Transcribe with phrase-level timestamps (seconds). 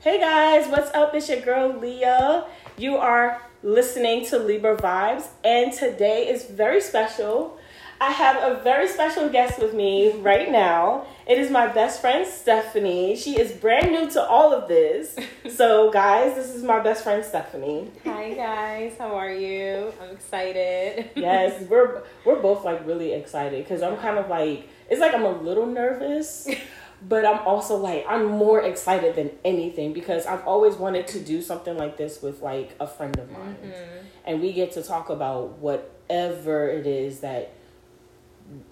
[0.00, 1.12] Hey guys, what's up?
[1.14, 2.46] It's your girl Leah.
[2.76, 7.58] You are listening to Libra Vibes, and today is very special.
[8.00, 11.04] I have a very special guest with me right now.
[11.26, 13.16] It is my best friend Stephanie.
[13.16, 15.16] She is brand new to all of this.
[15.48, 17.90] So, guys, this is my best friend Stephanie.
[18.04, 19.92] Hi guys, how are you?
[20.00, 21.10] I'm excited.
[21.16, 25.24] Yes, we're we're both like really excited because I'm kind of like it's like I'm
[25.24, 26.46] a little nervous,
[27.06, 31.40] but I'm also like I'm more excited than anything because I've always wanted to do
[31.42, 34.06] something like this with like a friend of mine, Mm-hmm.
[34.26, 37.52] and we get to talk about whatever it is that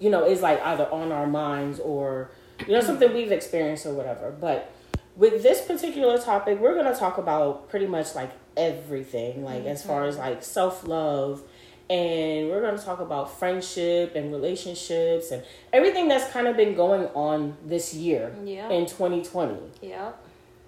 [0.01, 2.31] you know is like either on our minds or
[2.67, 4.31] you know something we've experienced or whatever.
[4.31, 4.73] But
[5.15, 10.05] with this particular topic, we're gonna talk about pretty much like everything, like as far
[10.07, 11.43] as like self love.
[11.89, 16.75] And we're going to talk about friendship and relationships and everything that's kind of been
[16.75, 18.69] going on this year Yeah.
[18.71, 19.57] in 2020.
[19.83, 20.25] Yep.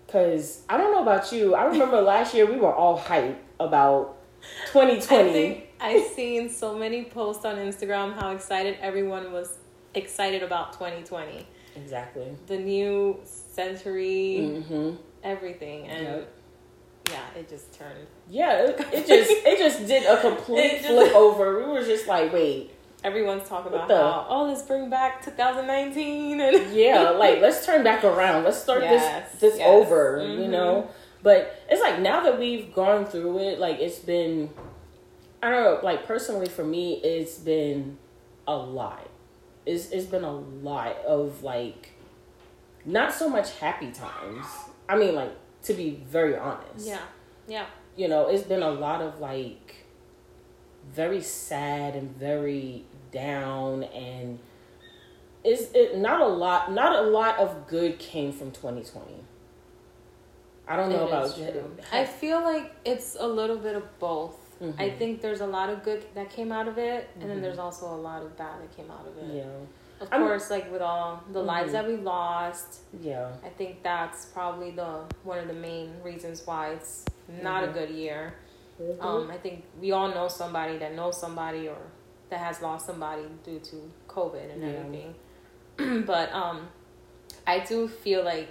[0.07, 4.17] Because I don't know about you, I remember last year we were all hype about
[4.73, 5.29] 2020.
[5.29, 9.59] I think I've seen so many posts on Instagram how excited everyone was
[9.95, 11.47] excited about 2020.
[11.77, 12.29] exactly.
[12.47, 14.91] The new century, hmm
[15.25, 15.89] everything.
[15.89, 16.33] And Yep.
[17.11, 18.07] Yeah, it just turned.
[18.29, 21.59] Yeah, it, it just it just did a complete just- flip over.
[21.59, 22.71] We were just like, wait,
[23.05, 26.41] Everyone's talking about the- how, oh, let's bring back 2019.
[26.41, 28.45] And yeah, like let's turn back around.
[28.45, 29.69] Let's start Yes, this this yes.
[29.69, 30.51] over, you Mhm.
[30.51, 30.89] know.
[31.23, 34.51] But it's like now that we've gone through it, like it's been,
[35.43, 37.99] I don't know, like personally for me, it's been
[38.47, 39.09] a lot.
[39.67, 41.91] It's it's been a lot of like,
[42.85, 44.47] not so much happy times.
[44.89, 45.33] I mean, like
[45.65, 47.01] to be very honest, yeah.
[47.47, 47.67] Yeah.
[47.97, 49.87] you know, it's been a lot of like
[50.93, 54.39] very sad and very down and
[55.45, 59.13] is it not a lot not a lot of good came from 2020
[60.67, 61.77] i don't know It about true.
[61.93, 64.37] I feel like it's a little bit of both.
[64.61, 64.99] I Mhm.
[64.99, 67.43] think there's a lot of good that came out of it, and then Mhm.
[67.43, 69.37] there's also a lot of bad that came out of it.
[69.37, 69.45] yeah
[70.01, 71.73] Of I'm- course, like with all the lives Mhm.
[71.73, 76.71] that we lost, yeah I think that's probably the one of the main reasons why
[76.71, 77.71] it's not Mhm.
[77.71, 78.35] a good year.
[79.01, 81.79] Um, I think we all know somebody that knows somebody or
[82.31, 84.69] that has lost somebody due to COVID and Yeah.
[84.69, 85.15] everything.
[86.07, 86.69] but um,
[87.47, 88.49] I do feel like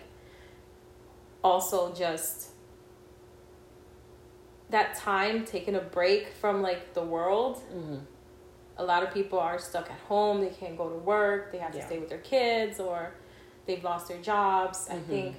[1.43, 2.49] also just
[4.69, 7.61] that time taking a break from like the world.
[8.77, 10.39] A lot of people are stuck at home.
[10.41, 11.51] They can't go to work.
[11.51, 11.85] They have to Yeah.
[11.87, 13.11] stay with their kids or
[13.65, 14.87] they've lost their jobs.
[14.89, 15.05] I Mhm.
[15.07, 15.35] think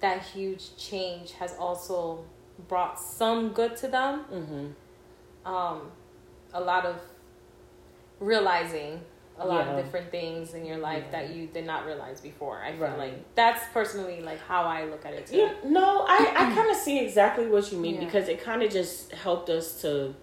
[0.00, 2.24] that huge change has also
[2.68, 4.68] brought some good to them hmm
[5.44, 5.90] um,
[6.52, 6.96] a lot of
[8.20, 9.00] realizing
[9.38, 9.70] a lot Yeah.
[9.76, 11.20] of different things in your life Yeah.
[11.22, 12.58] that you did not realize before.
[12.60, 12.98] I feel Right.
[12.98, 15.36] like that's personally like how I look at it too.
[15.36, 18.70] yeah, no i i kind of see exactly what you mean because it kind of
[18.70, 20.14] just helped us to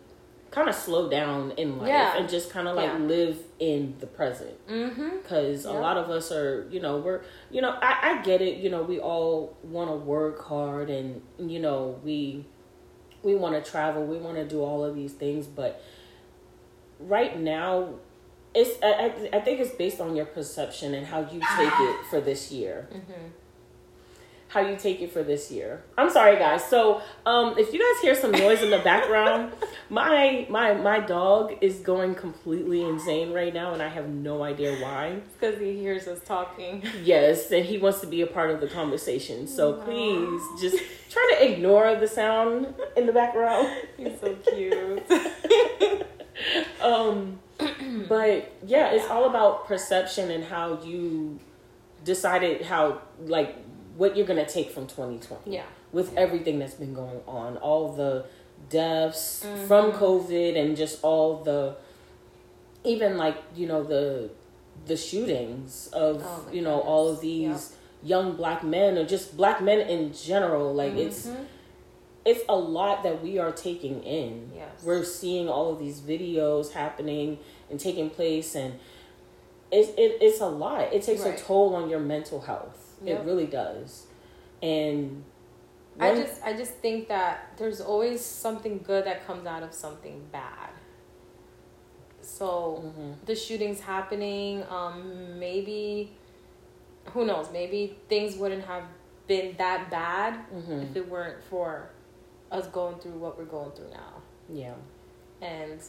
[0.55, 2.17] kind of slow down in life Yeah.
[2.17, 2.97] and just kind of like Yeah.
[3.15, 5.09] live in the present Mm-hmm.
[5.21, 7.21] because a lot of us are you know we're
[7.51, 11.21] you know i, I get it you know we all want to work hard and
[11.37, 12.45] you know we
[13.21, 15.81] we want to travel we want to do all of these things but
[16.99, 17.89] right now
[18.53, 18.87] it's I,
[19.33, 22.51] I- I think it's based on your perception and how you take it for this
[22.51, 23.27] year Mm-hmm.
[24.55, 28.01] How you take it for this year i'm sorry guys so um if you guys
[28.01, 29.51] hear some noise in the background
[29.89, 34.75] my my my dog is going completely insane right now and i have no idea
[34.81, 36.83] why Because he hears us talking.
[37.03, 39.47] Yes, and he wants to be a part of the conversation.
[39.47, 40.77] So please just
[41.09, 43.67] try to ignore the sound in the background.
[43.97, 45.03] He's so cute.
[46.81, 47.39] Um,
[48.09, 51.39] but yeah, it's all about perception and how you
[52.03, 53.55] decided how like
[53.97, 55.63] what you're gonna take from 2020 yeah.
[55.91, 58.25] with everything that's been going on, all the
[58.69, 59.67] deaths Mhm.
[59.67, 61.75] from COVID and just all the
[62.83, 64.29] even like you know the
[64.85, 67.69] the shootings of Oh you know all of goodness.
[67.69, 71.45] these young black men or just black men in general like it's Mhm.
[72.25, 74.83] it's a lot that we are taking in Yes.
[74.83, 77.39] we're seeing all of these videos happening
[77.69, 78.79] and taking place and
[79.71, 81.39] it's it, it's a lot it takes Right.
[81.39, 83.21] a toll on your mental health Yep.
[83.21, 84.07] it really does
[84.61, 85.23] and
[85.99, 90.27] I just I just think that there's always something good that comes out of something
[90.29, 90.71] bad.
[92.21, 93.25] So Mhm.
[93.25, 96.11] the shootings happening, um, maybe
[97.13, 98.83] who knows, maybe things wouldn't have
[99.27, 100.83] been that bad Mhm.
[100.83, 101.89] if it weren't for
[102.51, 104.21] us going through what we're going through now.
[104.49, 104.73] yeah
[105.41, 105.79] And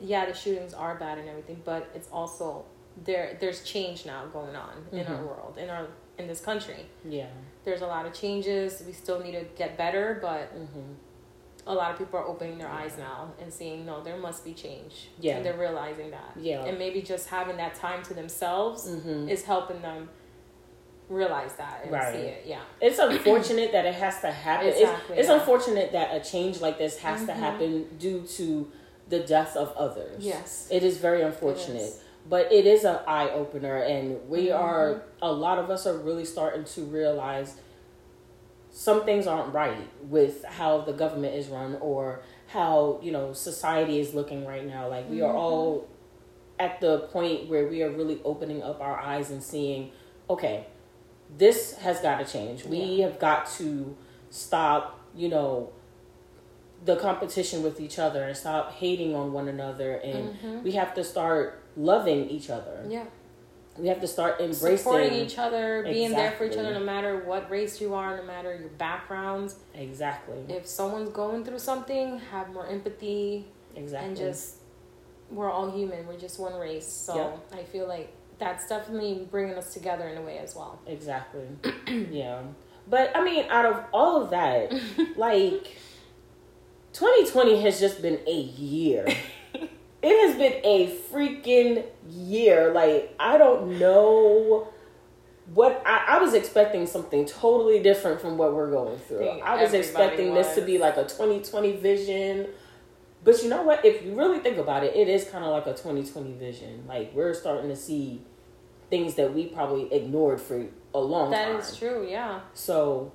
[0.00, 2.64] yeah, the shootings are bad and everything, but it's also
[3.04, 5.26] there there's change now going on in our Mhm.
[5.26, 5.86] world, in our
[6.18, 6.86] in this country.
[7.04, 7.26] Yeah.
[7.64, 8.82] There's a lot of changes.
[8.86, 10.92] We still need to get better, but Mm-hmm.
[11.66, 14.52] a lot of people are opening their eyes now and seeing no, there must be
[14.52, 15.10] change.
[15.20, 15.36] Yeah.
[15.36, 16.32] and they're realizing that.
[16.36, 16.64] Yeah.
[16.64, 19.28] and maybe just having that time to themselves Mm-hmm.
[19.28, 20.08] is helping them
[21.08, 22.12] realize that and Right.
[22.14, 22.42] see it.
[22.46, 24.68] Yeah, It's unfortunate that it has to happen.
[24.68, 25.34] Exactly, it's it's yeah.
[25.38, 27.36] unfortunate that a change like this has to Mhm.
[27.36, 28.70] happen due to
[29.08, 30.22] the death of others.
[30.22, 30.68] Yes.
[30.70, 31.80] It is very unfortunate.
[31.82, 32.02] is.
[32.28, 34.58] But it is an eye opener and we Mhm.
[34.60, 37.56] are a lot of us are really starting to realize
[38.70, 43.98] some things aren't right with how the government is run or how, you know, society
[43.98, 44.88] is looking right now.
[44.88, 45.38] Like we are Mhm.
[45.38, 45.84] all
[46.60, 49.90] at the point where we are really opening up our eyes and seeing,
[50.28, 50.66] okay,
[51.36, 52.64] this has got to change.
[52.64, 53.96] We have got to
[54.30, 55.70] stop, you know,
[56.84, 60.62] the competition with each other and stop hating on one another and Mhm.
[60.62, 62.84] we have to start loving each other.
[62.88, 63.04] yeah.
[63.78, 67.18] We have to start embracing Supporting each other, being there for each other, no matter
[67.24, 69.54] what race you are, no matter your backgrounds.
[69.72, 70.38] Exactly.
[70.48, 73.46] If someone's going through something, have more empathy
[73.76, 74.08] Exactly.
[74.08, 74.56] and just
[75.30, 76.08] we're all human.
[76.08, 76.88] We're just one race.
[76.88, 77.14] So
[77.52, 77.60] Yep.
[77.60, 80.80] I feel like that's definitely bringing us together in a way as well.
[80.84, 81.46] Exactly.
[82.10, 82.42] yeah.
[82.88, 84.72] But I mean, out of all of that,
[85.16, 85.76] like
[86.94, 89.06] 2020 has just been a year.
[90.02, 92.72] it has been a freaking year.
[92.72, 94.68] Like, I don't know
[95.54, 99.18] what I, I was expecting something totally different from what we're going through.
[99.20, 102.48] think I was expecting this to be like a 2020 vision.
[103.24, 103.84] But you know what?
[103.84, 106.84] If you really think about it, it is kind of like a 2020 vision.
[106.86, 108.22] Like we're starting to see
[108.90, 111.60] things that we probably ignored for a long That time.
[111.60, 112.06] is true.
[112.08, 112.40] Yeah.
[112.54, 113.12] So,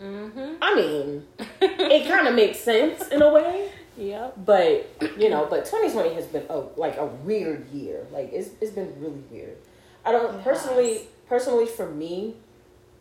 [0.00, 0.54] Mm-hmm.
[0.62, 1.26] I mean,
[1.60, 3.68] it kind of makes sense in a way.
[3.98, 4.34] Yep.
[4.44, 8.06] But you know, but 2020 has been a like a weird year.
[8.12, 9.56] Like it's it's been really weird.
[10.04, 12.36] I don't personally personally for me,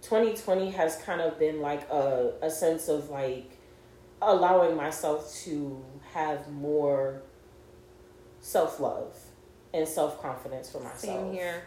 [0.02, 3.52] 2020 has kind of been like a a sense of like
[4.22, 7.22] allowing myself to have more
[8.40, 9.16] self love
[9.74, 11.02] and self confidence for myself.
[11.02, 11.64] Same here.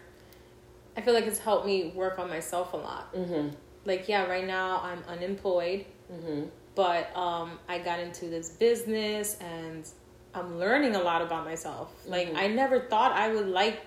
[0.96, 3.14] I feel like it's helped me work on myself a lot.
[3.14, 3.52] Mhm.
[3.84, 6.48] Like, yeah, right now I'm unemployed, Mhm.
[6.80, 9.86] But um, I got into this business and
[10.34, 11.92] I'm learning a lot about myself.
[12.06, 12.36] Like, Mhm.
[12.38, 13.80] I never thought I would like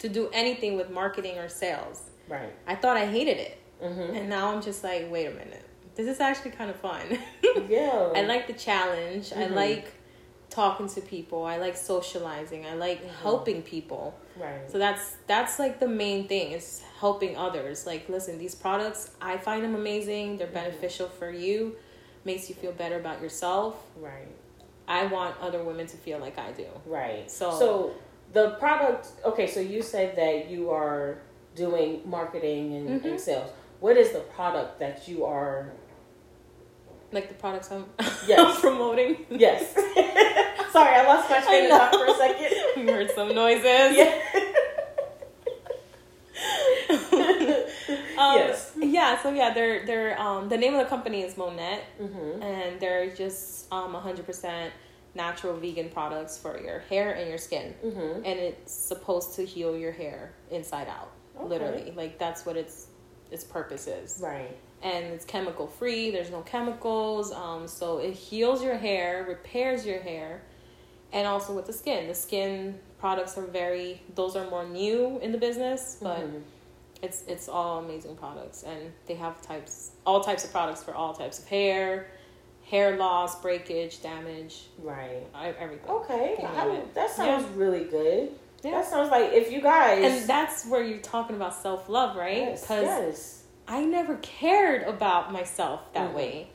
[0.00, 1.98] to do anything with marketing or sales.
[2.28, 2.52] Right.
[2.66, 3.56] I thought I hated it.
[3.80, 4.16] Mhm.
[4.16, 5.64] And now I'm just like, wait a minute.
[5.94, 7.04] This is actually kind of fun.
[7.68, 8.12] Yeah.
[8.18, 9.32] I like the challenge.
[9.32, 9.54] I Mhm.
[9.64, 9.86] like
[10.60, 11.44] talking to people.
[11.44, 12.66] I like socializing.
[12.66, 13.10] I like Mhm.
[13.22, 14.04] helping people.
[14.44, 14.68] Right.
[14.72, 17.86] So that's that's like the main thing is helping others.
[17.90, 20.26] Like, listen, these products, I find them amazing.
[20.38, 20.62] They're Mhm.
[20.62, 21.58] beneficial for you.
[22.24, 23.76] Makes you feel better about yourself.
[23.96, 24.28] Right.
[24.88, 26.66] I want other women to feel like I do.
[26.86, 27.30] Right.
[27.30, 27.90] So- so
[28.32, 29.08] the product.
[29.24, 31.18] Okay, so you said that you are
[31.54, 33.04] doing marketing and, Mhm.
[33.12, 33.50] and sales.
[33.80, 35.72] What is the product that you are?
[37.12, 37.86] Like the products I'm,
[38.26, 38.60] Yes.
[38.66, 39.26] promoting.
[39.30, 39.72] Yes.
[40.72, 42.56] Sorry, I lost my train of thought for a second.
[42.76, 43.96] You heard some noises.
[43.96, 44.14] Yeah.
[48.20, 48.72] Um, Yes.
[48.76, 49.22] Yeah.
[49.22, 52.42] So yeah, they're they're um the name of the company is Monat, Mm-hmm.
[52.42, 54.72] and they're just um hundred percent
[55.14, 58.24] natural vegan products for your hair and your skin, Mm-hmm.
[58.24, 61.10] and it's supposed to heal your hair inside out.
[61.36, 61.48] Okay.
[61.48, 62.86] Literally, like that's what its
[63.30, 64.20] its purpose is.
[64.22, 64.56] Right.
[64.82, 66.10] And it's chemical free.
[66.10, 67.32] There's no chemicals.
[67.32, 70.40] Um, so it heals your hair, repairs your hair,
[71.12, 72.08] and also with the skin.
[72.08, 76.42] The skin products are very; those are more new in the business, but Mhm.
[77.02, 81.14] It's it's all amazing products and they have types all types of products for all
[81.14, 82.08] types of hair
[82.68, 85.26] hair loss breakage damage right.
[85.34, 86.36] I- everything Okay.
[86.46, 88.30] I that sounds really good.
[88.62, 88.72] Yeah.
[88.72, 90.04] That sounds like if you guys.
[90.04, 92.60] and that's where you're talking about self-love right Yes.
[92.60, 93.42] because yes.
[93.66, 96.14] i never cared about myself that Mhm.
[96.14, 96.50] way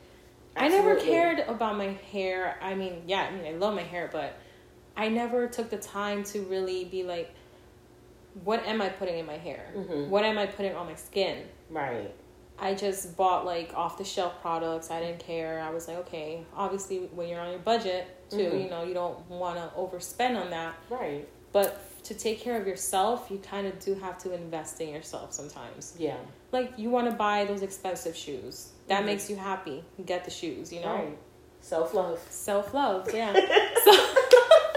[0.56, 4.08] i never cared about my hair i mean yeah i mean i love my hair
[4.12, 4.38] but
[4.96, 7.34] i never took the time to really be like
[8.44, 10.08] what am i putting in my hair Mhm.
[10.08, 11.38] what am i putting on my skin
[11.70, 12.14] Right.
[12.58, 14.90] I just bought like off the shelf products.
[14.90, 15.60] I didn't care.
[15.60, 18.64] I was like, okay, obviously when you're on your budget too, Mhm.
[18.64, 20.74] you know, you don't want to overspend on that.
[20.88, 21.28] Right.
[21.52, 25.34] But to take care of yourself, you kind of do have to invest in yourself
[25.34, 25.94] sometimes.
[25.98, 26.16] Yeah.
[26.50, 28.70] Like you want to buy those expensive shoes.
[28.88, 29.06] That Mhm.
[29.06, 29.84] makes you happy.
[30.06, 30.94] Get the shoes, you know?
[30.94, 31.18] Right.
[31.60, 32.20] Self love.
[32.30, 33.34] Self love, yeah.
[33.84, 33.92] so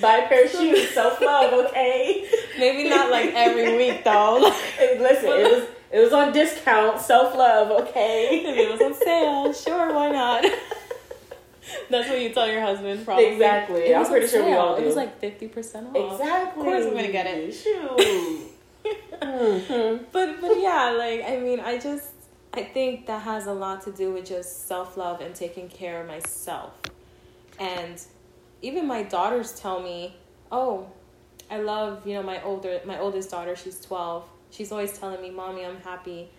[0.00, 0.90] Buy a pair of shoes.
[0.90, 1.52] Self love.
[1.66, 2.28] Okay.
[2.58, 4.50] maybe not like every week though.
[4.76, 7.00] Hey, Listen, it was it was on discount.
[7.00, 7.88] Self love.
[7.88, 8.44] Okay.
[8.46, 10.44] if it was on sale, sure, why not?
[11.90, 13.26] That's what you tell your husband, probably.
[13.26, 13.80] Exactly.
[13.82, 14.60] It I'm was pretty sure we sale.
[14.60, 16.12] all It was like fifty percent off.
[16.12, 16.60] Exactly.
[16.62, 17.52] Of course, I'm gonna get it.
[17.52, 18.46] Shoot.
[19.20, 20.04] Mhm.
[20.12, 22.08] but but yeah, like I mean, I just
[22.54, 26.00] I think that has a lot to do with just self love and taking care
[26.00, 26.72] of myself.
[27.58, 28.00] And
[28.62, 30.16] even my daughters tell me,
[30.52, 30.86] "Oh,
[31.50, 33.56] I love you know my older my oldest daughter.
[33.56, 34.24] She's twelve.
[34.50, 36.30] She's always telling me, "Mommy, I'm happy.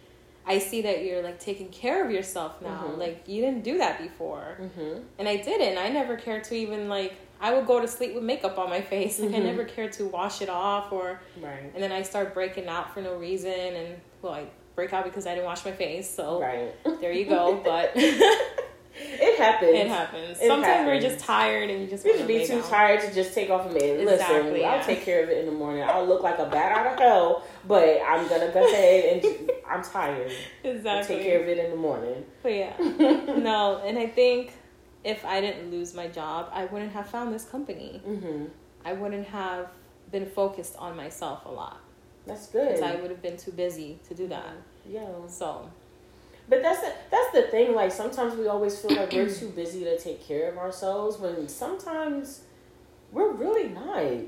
[0.45, 2.85] I see that you're like taking care of yourself now.
[2.89, 2.97] Mhm.
[2.97, 5.03] Like you didn't do that before." Mhm.
[5.19, 5.77] And I didn't.
[5.77, 8.81] I never cared to even like I would go to sleep with makeup on my
[8.81, 9.19] face.
[9.19, 9.43] Like I Mhm.
[9.45, 11.71] never cared to wash it off or Right.
[11.73, 15.25] and then I start breaking out for no reason and well I break out because
[15.27, 16.07] I didn't wash my face.
[16.09, 16.71] So Right.
[17.01, 17.55] there you go.
[17.63, 18.13] But it
[19.41, 19.89] It happens.
[19.89, 20.37] happens.
[20.41, 22.69] It Sometimes we're just tired and you just You should be too down.
[22.69, 24.05] tired to just take off a man.
[24.05, 25.83] Listen, Exactly, I'll take care of it in the morning.
[25.83, 29.83] I'll look like a bat out of hell, but I'm gonna go ahead and I'm
[29.83, 30.31] tired.
[30.65, 31.15] I'll Exactly.
[31.17, 32.25] take care of it in the morning.
[32.43, 32.73] But yeah.
[32.79, 34.53] no, and I think
[35.03, 38.01] if I didn't lose my job, I wouldn't have found this company.
[38.05, 38.45] hmm
[38.85, 39.67] I wouldn't have
[40.11, 41.79] been focused on myself a lot
[42.25, 42.67] That's good.
[42.67, 44.53] because I would have been too busy to do that.
[44.87, 45.07] yeah.
[45.27, 45.69] So
[46.51, 47.73] But that's the, that's the thing.
[47.73, 51.47] Like sometimes we always feel like we're too busy to take care of ourselves when
[51.47, 52.41] sometimes
[53.13, 54.25] we're really not.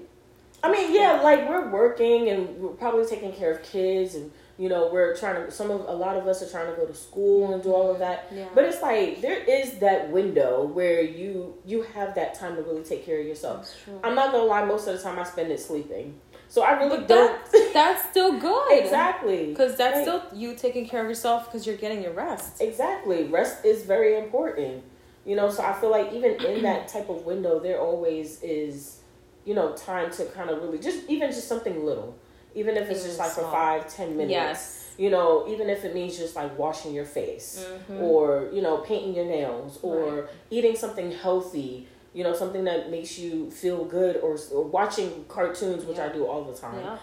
[0.64, 4.70] I mean, yeah, like we're working and we're probably taking care of kids and you
[4.70, 5.52] know we're trying to.
[5.52, 7.92] Some of a lot of us are trying to go to school and do all
[7.92, 8.30] of that.
[8.34, 8.48] yeah.
[8.56, 12.84] But it's like there is that window where you you have that time to really
[12.84, 13.70] take care of yourself.
[14.02, 16.22] I'm not gonna lie, most of the time I spend it sleeping.
[16.54, 17.42] So I really But don't
[17.74, 18.72] That's still good.
[18.74, 20.04] exactly Because that's Right.
[20.04, 22.62] still you taking care of yourself because you're getting your rest.
[22.62, 23.24] Exactly.
[23.24, 24.84] Rest is very important.
[25.26, 29.00] You know, so I feel like even in that type of window, there always is,
[29.46, 32.16] you know, time to kind of really just even just something little,
[32.54, 34.32] even if it's Even just like for five, ten minutes.
[34.32, 34.80] Yes.
[35.00, 38.00] You know, even if it means just like washing your face Mhm.
[38.00, 41.88] or you know painting your nails or eating something healthy.
[42.14, 46.06] You know, something that makes you feel good, or, or watching cartoons, which Yeah.
[46.06, 46.80] I do all the time.
[46.80, 46.98] Yeah.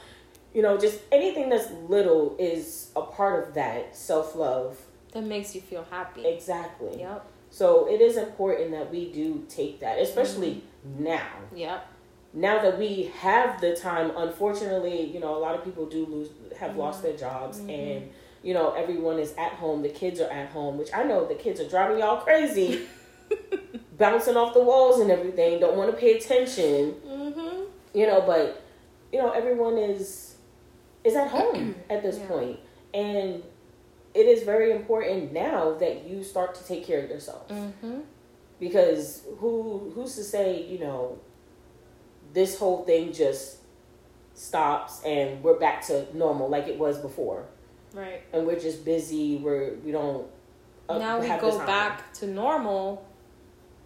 [0.55, 4.79] You know, just anything that's little is a part of that self love.
[5.13, 6.25] That makes you feel happy.
[6.27, 7.01] Exactly.
[7.01, 7.27] Yep.
[7.51, 11.05] So it is important that we do take that, especially Mm-hmm.
[11.05, 11.29] now.
[11.55, 11.87] Yep.
[12.33, 16.31] Now that we have the time, unfortunately, you know, a lot of people do lose,
[16.59, 17.03] have lost Mhm.
[17.03, 17.69] their jobs, Mhm.
[17.69, 18.11] and
[18.43, 19.83] you know, everyone is at home.
[19.83, 22.87] The kids are at home, which I know the kids are driving y'all crazy,
[24.01, 25.61] bouncing off the walls and everything.
[25.61, 27.65] Don't want to pay attention, Mm-hmm.
[27.95, 28.21] you know.
[28.23, 28.61] But
[29.13, 30.35] you know, everyone is
[31.05, 32.27] is at home at this Yeah.
[32.27, 32.59] point,
[32.93, 33.43] and
[34.13, 38.01] it is very important now that you start to take care of yourself Mm-hmm.
[38.59, 41.19] because who who's to say you know
[42.33, 43.59] this whole thing just
[44.35, 47.45] stops and we're back to normal like it was before
[47.93, 48.23] Right.
[48.33, 50.27] and we're just busy we're we don't
[50.89, 53.05] uh, now we go back to normal,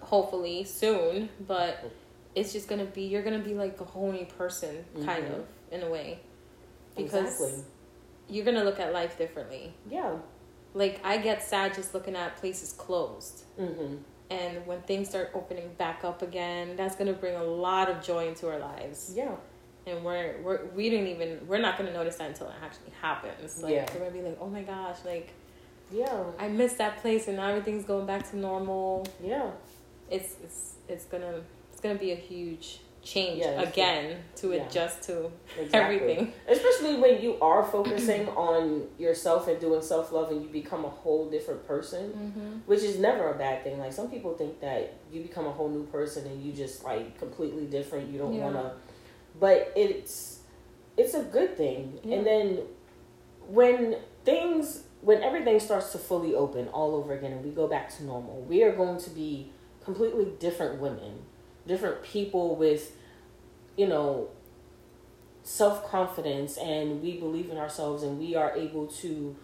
[0.04, 1.90] hopefully soon, but
[2.34, 5.34] it's just gonna be you're gonna be like a whole new person, kind Mhm.
[5.38, 6.20] of in a way,
[6.96, 7.64] because exactly
[8.28, 9.74] you're gonna look at life differently.
[9.90, 10.16] yeah
[10.74, 13.44] Like I get sad just looking at places closed.
[13.58, 13.96] mm-hmm.
[14.30, 18.26] And when things start opening back up again, that's gonna bring a lot of joy
[18.28, 19.12] into our lives.
[19.14, 19.36] yeah
[19.86, 23.62] And we're we're we didn't even we're not gonna notice that until it actually happens.
[23.62, 23.86] Like Yeah.
[23.92, 25.28] we're gonna be like, oh my gosh, like
[25.92, 29.06] yeah I missed that place and now everything's going back to normal.
[29.22, 29.50] yeah
[30.10, 31.40] It's it's it's gonna
[31.72, 34.62] it's gonna be a huge change Yeah, again to yeah.
[34.64, 35.30] adjust to
[35.60, 35.96] exactly.
[36.00, 36.32] everything.
[36.48, 41.28] especially when you are focusing on yourself and doing self-love and you become a whole
[41.28, 42.58] different person Mm-hmm.
[42.64, 43.78] which is never a bad thing.
[43.78, 47.18] Like some people think that you become a whole new person and you just like
[47.18, 48.10] completely different.
[48.10, 48.44] You don't Yeah.
[48.44, 48.72] want to,
[49.38, 50.38] but it's
[50.96, 51.98] it's a good thing.
[52.04, 52.60] And then
[53.48, 57.94] when things when everything starts to fully open all over again and we go back
[57.96, 59.50] to normal, we are going to be
[59.84, 61.20] completely different women,
[61.66, 62.92] different people with,
[63.76, 64.28] you know,
[65.42, 69.36] self confidence and we believe in ourselves and we are able to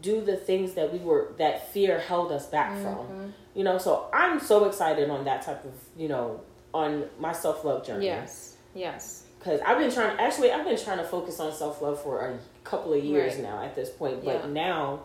[0.00, 2.96] do the things that we were that fear held us back from.
[3.08, 3.32] Mhm.
[3.54, 6.40] You know, so I'm so excited on that type of, you know,
[6.72, 8.06] on my self love journey.
[8.06, 8.56] Yes.
[8.74, 9.24] Yes.
[9.38, 12.38] Because I've been trying actually I've been trying to focus on self love for a
[12.62, 13.42] couple of years Right.
[13.42, 14.24] now at this point.
[14.24, 14.46] But Yeah.
[14.46, 15.00] now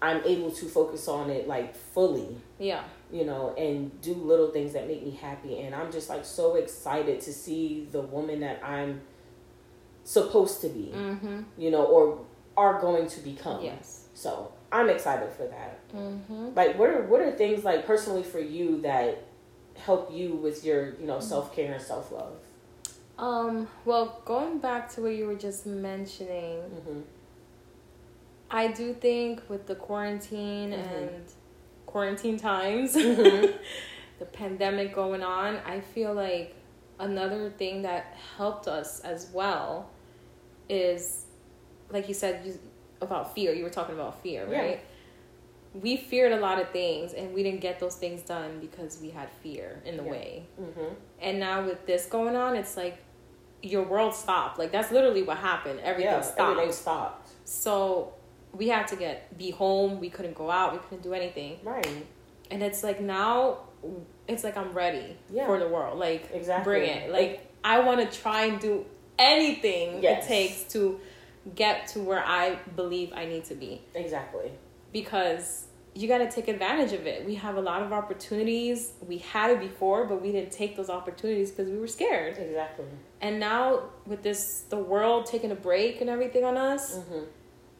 [0.00, 2.84] I'm able to focus on it like fully Yeah.
[3.10, 5.60] you know, and do little things that make me happy.
[5.60, 9.00] And I'm just like so excited to see the woman that I'm
[10.04, 11.40] supposed to be, Mm-hmm.
[11.56, 12.24] you know, or
[12.56, 13.62] are going to become.
[13.62, 14.06] Yes.
[14.14, 15.78] So I'm excited for that.
[15.94, 16.48] Mm-hmm.
[16.54, 19.24] Like, what are what are things like personally for you that
[19.76, 21.06] help you with your you Mm-hmm.
[21.06, 22.34] know self care and self love?
[23.18, 23.66] Um.
[23.84, 27.00] Well, going back to what you were just mentioning, Mm-hmm.
[28.50, 30.72] I do think with the quarantine Mhm.
[30.72, 31.24] and
[31.86, 33.54] quarantine times, Mhm.
[34.18, 36.54] the pandemic going on, I feel like
[36.98, 39.90] another thing that helped us as well
[40.68, 41.26] is
[41.90, 42.58] like you said you,
[43.00, 43.52] about fear.
[43.54, 44.58] You were talking about fear, Yeah.
[44.60, 44.80] right?
[45.74, 49.10] We feared a lot of things, and we didn't get those things done because we
[49.10, 50.10] had fear in the Yeah.
[50.10, 50.46] way.
[50.60, 50.94] Mm-hmm.
[51.20, 52.98] And now with this going on, it's like
[53.62, 54.58] your world stopped.
[54.58, 55.80] Like that's literally what happened.
[55.80, 56.40] Everything Yeah, stopped.
[56.52, 57.30] everything stopped.
[57.44, 58.12] So
[58.58, 60.00] we had to get be home.
[60.00, 60.72] We couldn't go out.
[60.74, 61.58] We couldn't do anything.
[61.62, 61.88] Right.
[62.50, 63.58] And it's like now,
[64.26, 65.46] it's like I'm ready Yeah.
[65.46, 65.98] for the world.
[65.98, 66.64] Like Exactly.
[66.80, 67.10] bring it.
[67.10, 68.84] Like I want to try and do
[69.18, 70.24] anything Yes.
[70.24, 71.00] it takes to
[71.54, 74.50] get to where I believe I need to be Exactly.
[74.92, 77.24] because you got to take advantage of it.
[77.26, 78.92] We have a lot of opportunities.
[79.06, 82.38] We had it before, but we didn't take those opportunities because we were scared.
[82.38, 82.84] Exactly.
[83.20, 87.24] And now with this, the world taking a break and everything on us, Mm-hmm.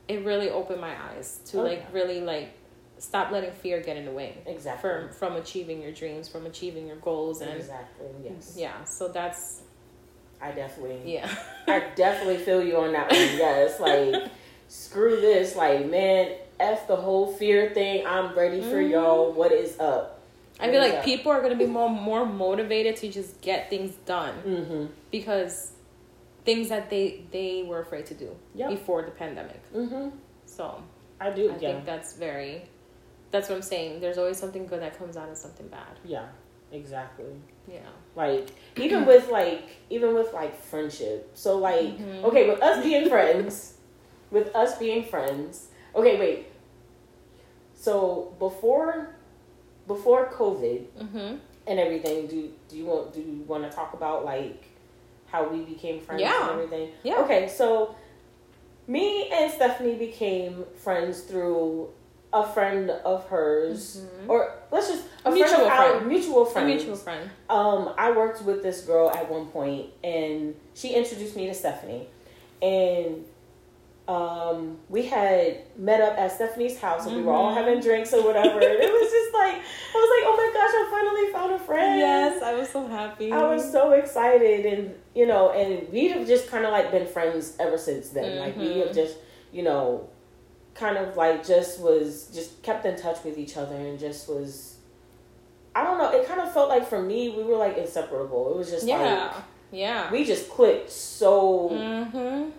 [0.09, 1.87] It really opened my eyes to Oh, like yeah.
[2.01, 2.49] really like
[2.99, 4.91] stop letting fear get in the way Exactly.
[4.91, 8.07] from from achieving your dreams, from achieving your goals, and exactly.
[8.25, 8.55] Yes.
[8.59, 8.85] yeah.
[8.85, 9.63] So that's
[10.41, 11.01] I definitely.
[11.13, 11.29] yeah.
[11.67, 13.19] I definitely feel you on that one.
[13.21, 14.31] Yes, like
[14.69, 15.55] screw this.
[15.57, 18.07] Like man, f the whole fear thing.
[18.07, 18.91] I'm ready for Mhm.
[18.91, 19.33] y'all.
[19.33, 20.15] What is up?
[20.61, 24.35] I feel like people are gonna be more more motivated to just get things done
[24.45, 24.87] Mm-hmm.
[25.13, 25.71] because
[26.49, 27.05] things that they
[27.37, 28.69] they were afraid to do Yep.
[28.77, 29.63] before the pandemic.
[29.73, 30.07] Mm-hmm.
[30.47, 30.65] So
[31.21, 31.45] I do.
[31.51, 31.59] I yeah.
[31.61, 32.53] think that's very.
[33.33, 34.01] That's what I'm saying.
[34.03, 35.95] There's always something good that comes out of something bad.
[36.17, 36.29] yeah.
[36.71, 37.33] Exactly.
[37.67, 37.91] Yeah.
[38.15, 41.31] Like even with like even with like friendship.
[41.45, 42.25] So like Mhm.
[42.29, 43.79] okay, with us being friends,
[44.31, 45.69] with us being friends.
[45.99, 46.47] Okay, wait.
[47.75, 49.15] So before
[49.87, 51.37] before COVID Mm-hmm.
[51.67, 54.68] and everything, do do you want do you want to talk about like
[55.31, 56.51] how we became friends Yeah.
[56.51, 56.93] and everything?
[57.03, 57.19] Yeah.
[57.21, 57.95] Okay, so
[58.87, 61.91] me and Stephanie became friends through
[62.33, 64.29] a friend of hers, Mhm.
[64.29, 66.07] or let's just A mutual friend mutual of our- friend.
[66.09, 66.67] mutual A friend.
[66.69, 67.31] mutual friend.
[67.49, 72.09] Um, I worked with this girl at one point, and she introduced me to Stephanie,
[72.61, 73.25] and
[74.09, 77.57] um, we had met up at Stephanie's house, and we were all Mhm.
[77.59, 78.59] having drinks or whatever.
[78.59, 81.59] and it was just like I was like, oh my gosh, I finally found a
[81.59, 82.01] friend.
[82.01, 83.31] Yes, I was so happy.
[83.33, 87.07] I was so excited, and you know, and we have just kind of like been
[87.07, 88.39] friends ever since then.
[88.41, 88.95] Like we have Mhm.
[88.95, 89.17] just,
[89.53, 90.09] you know,
[90.75, 94.77] kind of like just was just kept in touch with each other, and just was.
[95.77, 96.11] I don't know.
[96.11, 98.51] It kind of felt like for me, we were like inseparable.
[98.53, 98.99] It was just yeah.
[99.35, 100.11] like yeah.
[100.11, 100.91] we just clicked.
[100.91, 102.51] So Mm-hmm.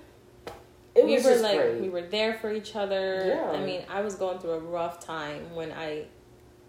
[1.09, 1.81] We were like great.
[1.81, 3.23] we were there for each other.
[3.27, 3.51] Yeah.
[3.51, 6.05] I mean, I was going through a rough time when I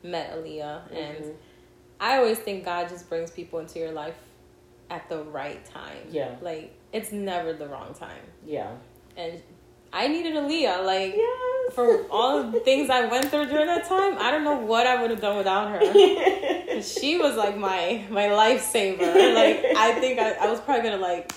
[0.03, 1.35] met Aaliyah, and Mhm.
[2.01, 4.17] I always think God just brings people into your life
[4.89, 5.99] at the right time.
[6.11, 6.37] Yeah.
[6.41, 8.71] like it's never the wrong time, yeah,
[9.17, 9.41] and
[9.93, 10.85] I needed Aaliyah.
[10.85, 11.75] Like yes.
[11.75, 15.01] for all the things I went through during that time, I don't know what I
[15.01, 15.81] would have done without her.
[16.83, 19.35] she was like my my lifesaver.
[19.35, 21.31] Like I think I, I was probably gonna like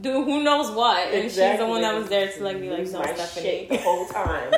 [0.00, 2.86] do who knows what, and she's the one that was there to like be like,
[2.90, 3.66] no, Stephanie.
[3.68, 4.52] the whole time.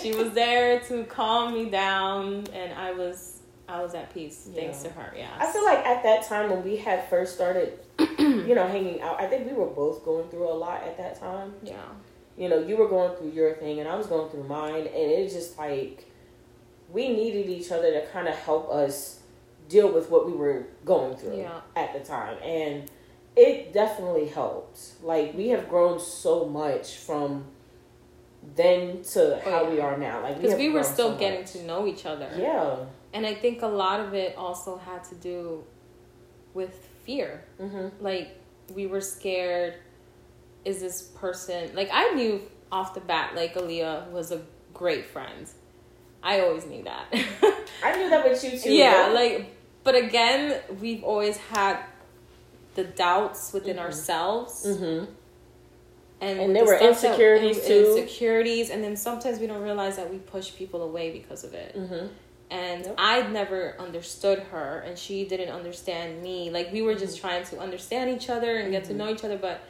[0.00, 4.82] she was there to calm me down, and I was I was at peace thanks
[4.82, 5.12] to her.
[5.16, 7.78] Yeah, I feel like at that time when we had first started,
[8.18, 11.20] you know, hanging out, I think we were both going through a lot at that
[11.20, 11.52] time.
[11.62, 11.74] yeah,
[12.38, 14.88] You know, you were going through your thing and I was going through mine, and
[15.12, 16.06] it's just like
[16.90, 19.20] we needed each other to kind of help us
[19.68, 21.60] deal with what we were going through Yeah.
[21.76, 22.38] at the time.
[22.42, 22.90] And
[23.38, 24.80] it definitely helped.
[25.02, 27.44] Like, we have grown so much from
[28.56, 29.70] then to how yeah.
[29.70, 30.22] we are now.
[30.22, 31.52] Like, because have we were still so getting much.
[31.52, 32.30] to know each other.
[32.36, 32.76] Yeah.
[33.12, 35.64] and I think a lot of it also had to do
[36.54, 37.44] with fear.
[37.60, 38.02] Mm-hmm.
[38.02, 38.36] Like
[38.74, 39.74] we were scared.
[40.64, 44.42] Is this person like I knew off the bat like Aaliyah was a
[44.74, 45.48] great friend.
[46.22, 47.06] I always knew that.
[47.84, 48.72] I knew that with you too.
[48.72, 49.14] yeah, though.
[49.14, 51.78] like but again, we've always had
[52.78, 53.80] the doubts within Mhm.
[53.86, 54.64] ourselves.
[54.64, 55.04] Mm-hmm.
[56.20, 57.96] And, And there the were that- insecurities, and- too.
[57.96, 61.76] Insecurities, and then sometimes we don't realize that we push people away because of it.
[61.76, 62.06] Mm-hmm.
[62.50, 62.94] And Yep.
[62.98, 66.50] I'd never understood her, and she didn't understand me.
[66.50, 68.96] Like we were just trying to understand each other and get to Mhm.
[68.96, 69.60] know each other, but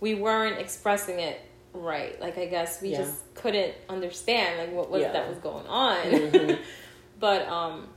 [0.00, 1.40] we weren't expressing it
[1.72, 2.20] right.
[2.20, 2.98] Like I guess we Yeah.
[3.02, 5.12] just couldn't understand like what was Yeah.
[5.12, 5.96] that was going on.
[6.06, 6.58] Mhm.
[7.18, 7.88] but um,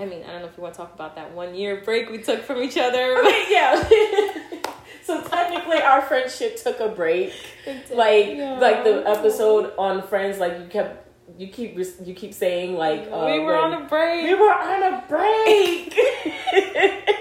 [0.00, 2.08] I mean, I don't know if you want to talk about that one year break
[2.10, 3.18] we took from each other.
[3.20, 3.82] Okay, yeah.
[5.04, 7.32] so technically, our friendship took a break.
[7.92, 8.58] Like, Yeah.
[8.58, 11.06] like the episode on Friends, like you kept,
[11.38, 14.24] you keep, you keep saying like uh, we were on a break.
[14.24, 15.94] we were on a break.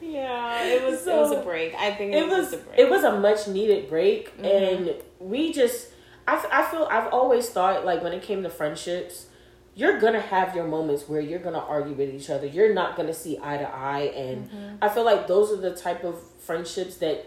[0.00, 1.74] yeah, it was it was a break.
[1.74, 2.78] I think it, it was, was a break.
[2.78, 4.44] it was a much needed break Mhm.
[4.44, 5.88] and we just
[6.26, 9.26] I, I feel i've always thought like when it came to friendships
[9.74, 13.14] you're gonna have your moments where you're gonna argue with each other you're not gonna
[13.14, 14.76] see eye to eye and Mhm.
[14.82, 17.26] i feel like those are the type of friendships that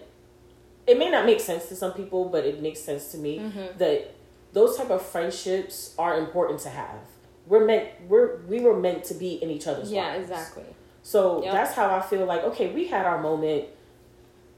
[0.88, 3.80] it may not make sense to some people, but it makes sense to me Mm-hmm.
[3.80, 4.12] that
[4.54, 7.00] those type of friendships are important to have.
[7.48, 10.30] We're meant we're we were meant to be in each other's Yeah, lives.
[10.30, 10.66] exactly.
[11.02, 11.54] So Yep.
[11.54, 13.66] that's how I feel like okay, we had our moment.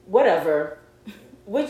[0.05, 0.79] Whatever.
[1.45, 1.69] Which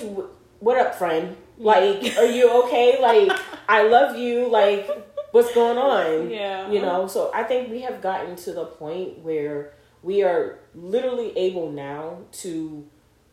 [0.59, 1.35] what up, friend?
[1.59, 2.99] Like, are you okay?
[2.99, 3.31] Like,
[3.69, 4.47] I love you.
[4.47, 4.89] Like,
[5.37, 6.29] what's going on?
[6.29, 6.69] Yeah.
[6.71, 7.07] You know.
[7.07, 9.73] So I think we have gotten to the point where
[10.03, 12.85] we are literally able now to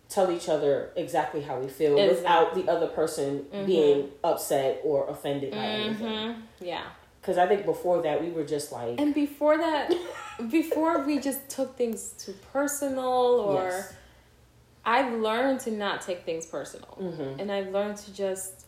[0.09, 5.51] tell each other exactly how we feel without the other person being upset or offended
[5.51, 6.07] by anything.
[6.07, 6.41] Mm-hmm.
[6.65, 6.85] Yeah.
[7.21, 9.93] Because I think before that we were just like, And before that,
[10.51, 13.09] before we just took things too personal,
[13.49, 13.95] or yes,
[14.85, 17.41] I've learned to not take things personal, Mhm.
[17.41, 18.67] and I've learned to just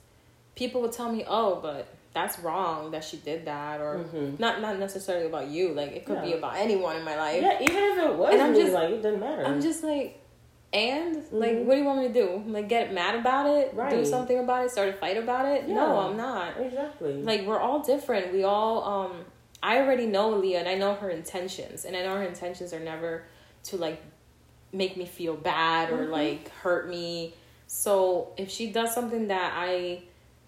[0.55, 4.41] people would tell me, "Oh, but that's wrong that she did that," or Mhm.
[4.41, 5.65] not not necessarily about you.
[5.81, 7.41] Like it could be about anyone in my life.
[7.43, 9.45] yeah, even if it was And I'm just- like it doesn't matter.
[9.47, 10.19] I'm just like,
[10.73, 11.65] and like, Mhm.
[11.67, 12.43] what do you want me to do?
[12.47, 13.67] Like, get mad about it?
[13.91, 14.71] Do something about it?
[14.71, 15.69] Start a fight about it?
[15.69, 16.59] No, I'm not.
[16.61, 18.33] exactly Like, we're all different.
[18.33, 19.13] We all, um,
[19.63, 22.81] I already know Leah, and I know her intentions, and I know her intentions are
[22.81, 23.25] never
[23.65, 24.01] to like
[24.73, 26.11] make me feel bad or Mhm.
[26.11, 27.35] like hurt me.
[27.67, 30.03] So if she does something that I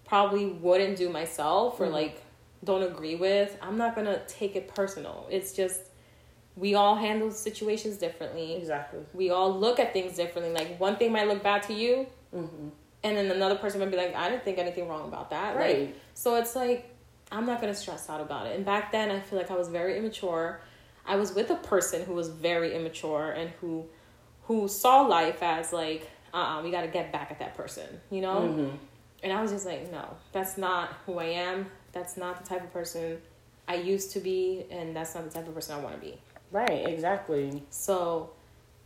[0.09, 1.93] probably wouldn't do myself or Mhm.
[1.93, 2.21] like
[2.63, 5.27] don't agree with, I'm not gonna take it personal.
[5.29, 5.81] It's just
[6.57, 8.99] we all handle situations differently exactly.
[9.13, 10.51] we all look at things differently.
[10.53, 12.67] Like one thing might look bad to you, Mm-hmm.
[13.03, 15.63] and then another person might be like, "I didn't think anything wrong about that." Like,
[15.77, 15.95] Right.
[16.15, 16.81] so it's like
[17.31, 18.55] I'm not gonna stress out about it.
[18.55, 20.59] And back then, I feel like I was very immature.
[21.05, 23.85] I was with a person who was very immature and who
[24.47, 28.01] who saw life as like, "Uh, uh we got to get back at that person,"
[28.09, 28.41] you know.
[28.41, 28.75] Mm-hmm.
[29.23, 31.69] And I was just like, "No, that's not who I am.
[31.91, 33.21] That's not the type of person
[33.67, 36.17] I used to be, and that's not the type of person I want to be."
[36.51, 36.87] Right.
[36.87, 37.63] Exactly.
[37.69, 38.31] So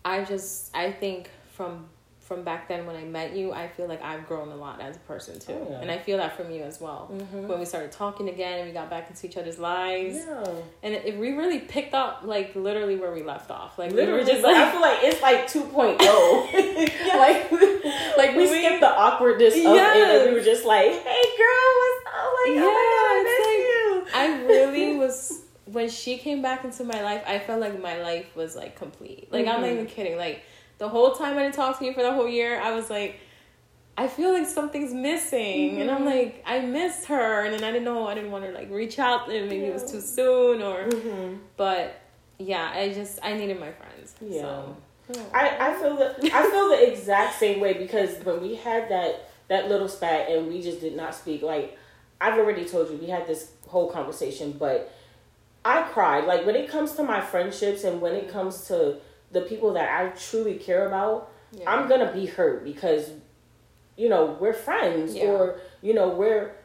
[0.03, 1.87] I just I think from
[2.33, 4.95] from back then when I met you, I feel like I've grown a lot as
[4.95, 5.53] a person too.
[5.53, 5.79] Oh, yeah.
[5.81, 7.11] And I feel that from you as well.
[7.13, 7.47] Mhm.
[7.47, 10.15] When we started talking again and we got back into each other's lives.
[10.15, 10.43] Yeah.
[10.81, 13.77] And it, it- we really picked up like literally where we left off.
[13.77, 15.97] Like Literally, we were just I feel like it's like 2.0.
[17.17, 17.51] like,
[18.17, 21.71] like we We- skipped the awkwardness of it, and we were just like, "Hey, girl,
[21.79, 22.33] what's up?
[22.33, 26.63] Like, Yeah, oh my god, I miss you." I really was when she came back
[26.65, 29.27] into my life, I felt like my life was like complete.
[29.31, 29.73] Like I'm not Mhm.
[29.73, 30.17] even kidding.
[30.17, 30.41] Like
[30.77, 33.19] the whole time I didn't talk to you for the whole year, I was like,
[33.97, 36.05] I feel like something's missing, and I'm Mhm.
[36.05, 38.97] like, I missed her, and then I didn't know, I didn't want to like reach
[38.97, 41.39] out, and maybe it was too soon, or Mhm.
[41.57, 41.93] but
[42.39, 44.15] yeah, I just I needed my friends.
[44.19, 44.41] Yeah.
[44.41, 44.75] So.
[45.33, 49.29] I, I feel the I feel the exact same way because when we had that
[49.49, 51.77] that little spat and we just did not speak like
[52.21, 54.89] I've already told you we had this whole conversation but
[55.65, 58.95] I cried like when it comes to my friendships and when it comes to
[59.33, 61.69] the people that I truly care about Yeah.
[61.71, 63.11] I'm gonna be hurt because
[63.97, 65.25] you know we're friends Yeah.
[65.25, 66.55] or you know we're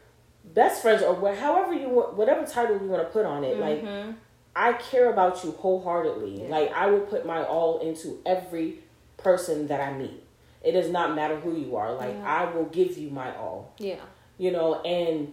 [0.43, 3.57] best friends or wha- however you want whatever title you want to put on it
[3.59, 4.15] like Mhm.
[4.55, 6.43] I care about you wholeheartedly.
[6.43, 6.49] Yeah.
[6.49, 8.79] Like I will put my all into every
[9.17, 10.23] person that I meet.
[10.63, 11.93] It does not matter who you are.
[11.93, 12.15] Like.
[12.23, 13.71] I will give you my all.
[13.77, 13.95] yeah,
[14.37, 15.31] You know, and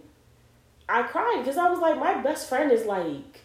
[0.87, 3.41] I cried because I was like, my best friend is like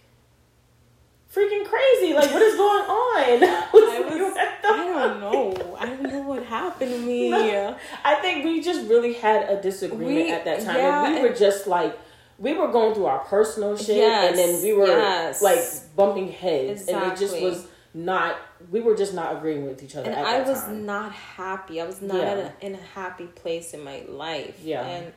[1.34, 2.12] freaking crazy.
[2.14, 3.44] Like what is going on?
[3.44, 5.76] I was I don't know.
[5.78, 7.30] I don't know what happened to me.
[7.52, 7.76] No.
[8.04, 10.76] I think we just really had a disagreement We- at that time.
[10.76, 11.98] yeah, and we were just like
[12.38, 15.42] we were going through our personal shit Yes, and then we were yes.
[15.42, 15.60] like
[15.96, 18.36] bumping heads and it just was not
[18.70, 20.86] we were just not agreeing with each other and at I was time.
[20.86, 21.80] not happy.
[21.80, 22.50] I was not Yeah.
[22.60, 24.58] a, in a happy place in my life.
[24.62, 24.82] Yeah.
[24.86, 25.12] and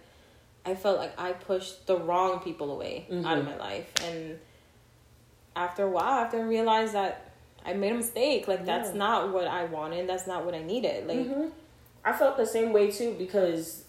[0.65, 3.51] I felt like I pushed the wrong people away out of Mhm.
[3.51, 3.87] my life.
[4.03, 4.39] And
[5.55, 7.31] after a while, after I realized that
[7.65, 8.97] I made a mistake, like that's Yeah.
[8.97, 10.07] not what I wanted.
[10.07, 11.07] That's not what I needed.
[11.07, 11.51] Like Mhm.
[12.03, 13.83] I felt the same way too because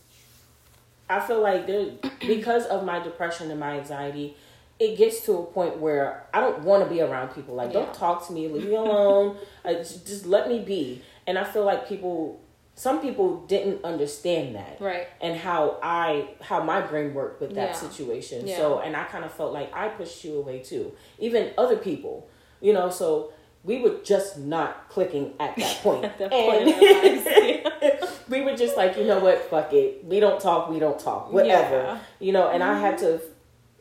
[1.09, 4.37] I feel like there because of my depression and my anxiety,
[4.79, 7.55] it gets to a point where I don't want to be around people.
[7.55, 7.81] Like, Yeah.
[7.81, 9.37] don't talk to me, leave me alone.
[9.65, 11.03] I, just, just let me be.
[11.27, 12.41] And I feel like people,
[12.79, 17.71] some people didn't understand that right, and how I how my brain worked with that
[17.71, 17.73] Yeah.
[17.73, 18.47] situation.
[18.47, 18.59] Yeah.
[18.59, 22.29] So, and I kind of felt like I pushed you away too, even other people.
[22.61, 23.33] You know, so
[23.65, 26.05] we were just not clicking at that point.
[26.05, 30.05] At that And point we were just like, you know what, fuck it.
[30.05, 31.33] We don't talk, we don't talk.
[31.33, 31.77] Whatever.
[31.77, 31.99] Yeah.
[32.21, 33.19] You know, and I had mm-hmm.
[33.19, 33.23] to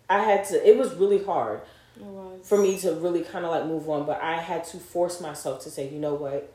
[0.10, 1.62] I had to it was really hard
[2.00, 5.20] was for me to really kind of like move on, but I had to force
[5.20, 6.54] myself to say, you know what?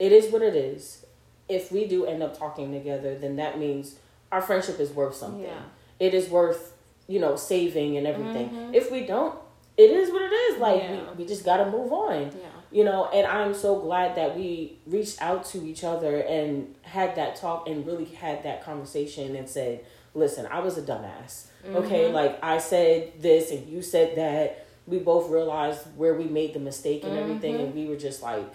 [0.00, 1.04] It is what it is.
[1.48, 3.96] If we do end up talking together, then that means
[4.30, 5.42] our friendship is worth something.
[5.42, 5.62] Yeah.
[5.98, 6.74] It is worth,
[7.06, 8.50] you know, saving and everything.
[8.50, 8.74] Mhm.
[8.74, 9.34] If we don't,
[9.76, 10.58] it is what it is.
[10.60, 11.00] Like Yeah.
[11.16, 12.22] we, we just gotta move on.
[12.26, 12.46] Yeah.
[12.70, 17.14] You know, and I'm so glad that we reached out to each other and had
[17.16, 19.80] that talk and really had that conversation and said,
[20.14, 21.46] listen, I was a dumbass.
[21.74, 22.14] Okay, Mm-hmm.
[22.14, 24.64] like I said this and you said that.
[24.86, 27.64] We both realized where we made the mistake and everything, Mm-hmm.
[27.64, 28.50] and we were just like,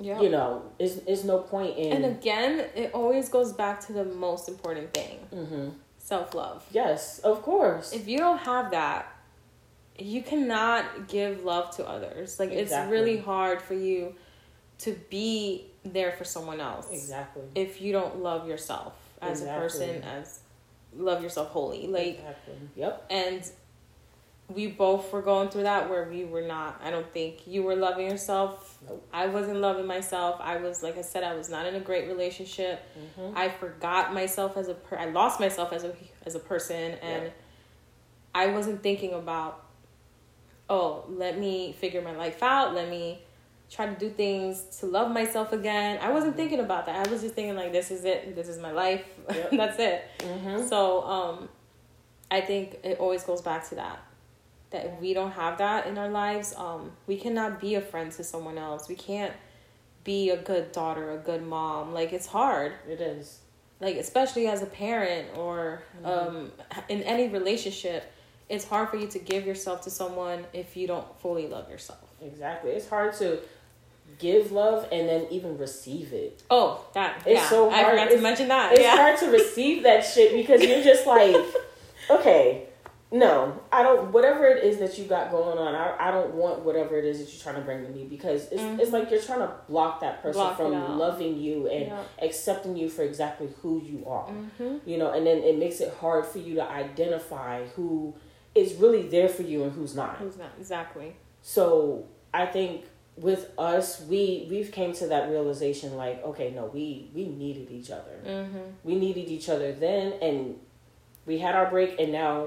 [0.00, 0.20] Yeah.
[0.20, 1.92] you know, it's, it's no point in.
[1.92, 6.64] And again, it always goes back to the most important thing hmm self love.
[6.70, 7.92] Yes, of course.
[7.92, 9.14] If you don't have that,
[9.98, 12.38] you cannot give love to others.
[12.38, 14.14] Like, it's really hard for you
[14.78, 17.42] to be there for someone else exactly.
[17.54, 19.50] if you don't love yourself as Exactly.
[19.50, 20.40] a person, as
[20.96, 21.86] love yourself wholly.
[21.86, 22.54] Like, exactly.
[22.76, 23.06] Yep.
[23.10, 23.50] and
[24.48, 27.76] we both were going through that where we were not i don't think you were
[27.76, 29.06] loving yourself Nope.
[29.12, 32.08] i wasn't loving myself i was like i said i was not in a great
[32.08, 32.80] relationship
[33.18, 33.32] Mhm.
[33.36, 37.24] i forgot myself as a per- i lost myself as a as a person and
[37.24, 37.30] Yeah.
[38.34, 39.64] i wasn't thinking about
[40.70, 43.20] oh let me figure my life out let me
[43.70, 47.20] try to do things to love myself again i wasn't thinking about that i was
[47.20, 49.50] just thinking like this is it this is my life Yep.
[49.60, 50.66] that's it Mhm.
[50.68, 51.48] so um,
[52.30, 53.98] I think it always goes back to that.
[54.70, 58.12] That if we don't have that in our lives, um, we cannot be a friend
[58.12, 58.88] to someone else.
[58.88, 59.32] We can't
[60.04, 61.92] be a good daughter, a good mom.
[61.94, 62.72] Like it's hard.
[62.88, 63.40] It is.
[63.80, 66.52] Like especially as a parent or um,
[66.88, 68.12] in any relationship,
[68.48, 72.00] it's hard for you to give yourself to someone if you don't fully love yourself.
[72.20, 72.72] Exactly.
[72.72, 73.40] It's hard to
[74.18, 76.42] give love and then even receive it.
[76.50, 77.48] Oh, that It's yeah.
[77.48, 77.98] so I hard.
[77.98, 78.72] forgot to mention that.
[78.72, 78.96] It's yeah.
[78.96, 81.36] hard to receive that shit because you're just like,
[82.10, 82.67] okay,
[83.10, 84.12] no, I don't.
[84.12, 87.18] Whatever it is that you got going on, I, I don't want whatever it is
[87.20, 88.78] that you're trying to bring to me because it's Mhm.
[88.80, 92.02] it's like you're trying to block that person Block from loving you and Yeah.
[92.20, 94.28] accepting you for exactly who you are.
[94.28, 94.76] Mm-hmm.
[94.84, 98.14] You know, and then it makes it hard for you to identify who
[98.54, 100.16] is really there for you and who's not.
[100.16, 101.16] Who's not exactly?
[101.40, 102.84] So I think
[103.16, 107.90] with us, we we've came to that realization like, okay, no, we we needed each
[107.90, 108.20] other.
[108.24, 108.58] Mm-hmm.
[108.84, 110.56] We needed each other then, and
[111.28, 112.46] we had our break, and now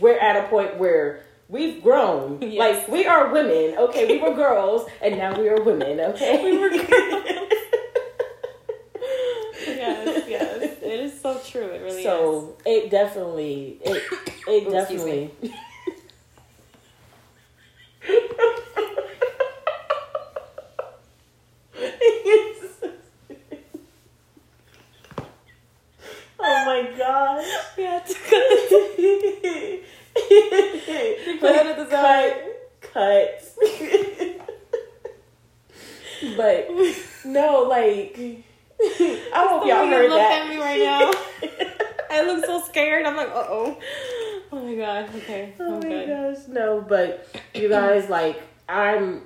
[0.00, 2.40] we're at a point where we've grown.
[2.52, 2.58] Yes.
[2.58, 3.76] Like we are women.
[3.78, 6.00] Okay, we were girls, and now we are women.
[6.00, 6.68] Okay, we were
[9.66, 10.62] yes, yes.
[10.82, 11.66] It is so true.
[11.66, 12.04] It really is.
[12.04, 14.02] so it definitely it it
[14.48, 14.70] Oh, me.
[14.70, 15.30] definitely.
[26.40, 27.46] oh my gosh.
[27.76, 28.14] We had to
[31.66, 32.36] at the side.
[32.80, 33.44] Cut.
[36.36, 36.68] but
[37.24, 38.18] no, like
[38.80, 40.42] I hope y'all heard look that.
[40.42, 41.10] at me right now.
[42.10, 43.06] I look so scared.
[43.06, 43.78] I'm like, uh oh.
[44.52, 45.08] Oh my god.
[45.16, 45.54] Okay.
[45.58, 46.08] Oh I'm my good.
[46.08, 49.22] gosh, no, but you guys, like, I'm,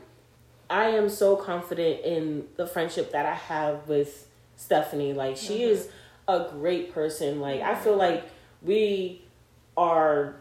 [0.70, 5.14] I am so confident in the friendship that I have with Stephanie.
[5.14, 5.68] Like, she Mhm.
[5.70, 5.88] is
[6.28, 7.40] a great person.
[7.40, 8.24] Like, I feel like
[8.62, 9.22] we
[9.76, 10.36] are,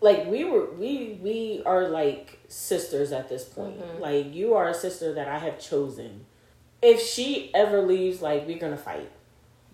[0.00, 3.80] like, we were, we, we are like sisters at this point.
[3.80, 4.00] Mhm.
[4.00, 6.26] Like, you are a sister that I have chosen.
[6.82, 9.10] If she ever leaves, like, we're gonna fight.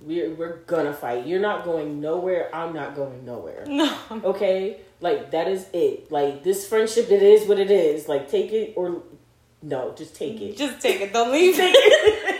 [0.03, 1.27] We're, we're gonna fight.
[1.27, 2.49] You're not going nowhere.
[2.55, 3.65] I'm not going nowhere.
[3.67, 3.95] No.
[4.25, 4.81] Okay?
[5.03, 6.11] Like that is it.
[6.13, 8.09] Like this friendship it is what it is.
[8.09, 9.03] Like take it or
[9.63, 10.57] no, just take it.
[10.57, 11.13] Just take it.
[11.13, 12.37] Don't leave it.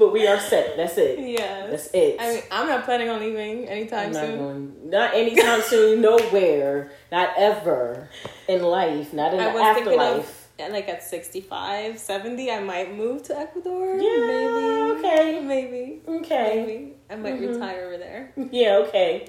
[0.00, 0.76] but we are set.
[0.78, 1.18] That's it.
[1.20, 1.66] Yeah.
[1.68, 2.16] That's it.
[2.18, 4.38] I mean, I'm not planning on leaving anytime I'm not soon.
[4.38, 6.90] going not anytime soon, nowhere.
[7.12, 8.08] Not ever
[8.48, 9.12] in life.
[9.12, 10.48] Not in I the was thinking afterlife.
[10.58, 13.96] of like at 65, 70, I might move to Ecuador.
[13.96, 15.06] Yeah, maybe.
[15.06, 15.40] okay.
[15.44, 16.02] Maybe.
[16.08, 16.64] Okay.
[16.66, 16.94] Maybe.
[17.10, 17.52] I might Mhm.
[17.54, 18.32] retire over there.
[18.50, 19.26] Yeah, okay.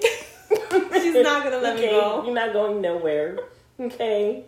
[0.92, 2.22] She's not gonna let me go.
[2.24, 3.38] You're not going nowhere.
[3.80, 4.44] Okay.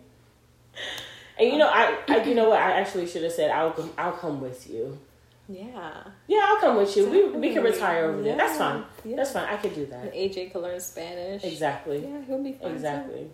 [1.38, 2.60] And you know, I, I you know what?
[2.60, 4.98] I actually should have said I'll come- I'll come with you.
[5.48, 6.04] Yeah.
[6.26, 7.08] Yeah, I'll come with you.
[7.08, 8.36] We we can retire over there.
[8.36, 8.84] That's fine.
[9.04, 9.16] Yeah.
[9.16, 9.44] That's fine.
[9.44, 10.14] I could do And that.
[10.14, 11.44] AJ can learn Spanish.
[11.44, 11.98] Exactly.
[12.02, 12.60] Yeah, he'll be fine.
[12.70, 12.74] too.
[12.74, 13.30] Exactly.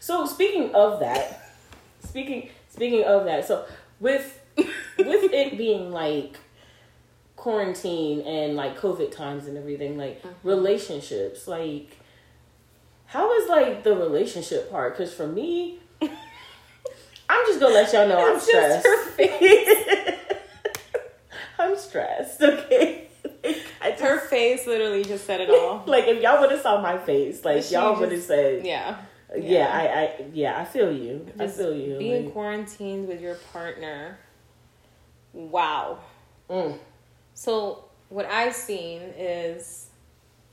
[0.00, 1.40] So speaking of that,
[2.04, 3.64] speaking speaking of that, so
[4.00, 6.36] with with it being like
[7.36, 10.30] quarantine and like COVID times and everything, like Mhm.
[10.42, 11.96] relationships, like
[13.06, 14.96] how is like the relationship part?
[14.96, 18.86] Because for me, I'm just gonna let y'all know I'm stressed.
[21.62, 22.40] I'm stressed.
[22.52, 23.08] Okay.
[23.44, 25.82] Just, Her face literally just said it all.
[25.86, 28.96] like if y'all would have saw my face, like She y'all would have said, Yeah.
[29.36, 29.68] yeah, Yeah.
[29.72, 31.26] I, I, yeah, I feel you.
[31.38, 31.98] I feel you.
[31.98, 34.18] Being Like, quarantined with your partner.
[35.32, 35.98] Wow.
[36.50, 36.78] mm,
[37.34, 39.88] So what I've seen is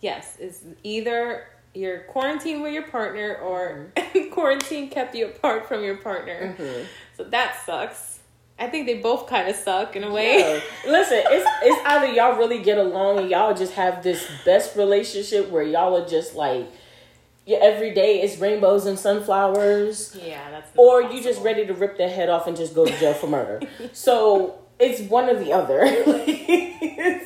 [0.01, 3.91] yes, it's either you're quarantined with your partner or
[4.31, 6.55] quarantine kept you apart from your partner.
[6.57, 6.85] Mhm.
[7.17, 8.08] So that sucks.
[8.59, 10.39] I think they both kind of suck in a way.
[10.39, 10.91] Yeah.
[10.91, 15.49] Listen, it's it's either y'all really get along and y'all just have this best relationship
[15.49, 16.67] where y'all are just like,
[17.45, 20.71] yeah, every day it's rainbows and sunflowers, Yeah, that's.
[20.75, 23.27] or you just ready to rip their head off and just go to jail for
[23.27, 23.61] murder.
[23.93, 25.85] so it's one or the other.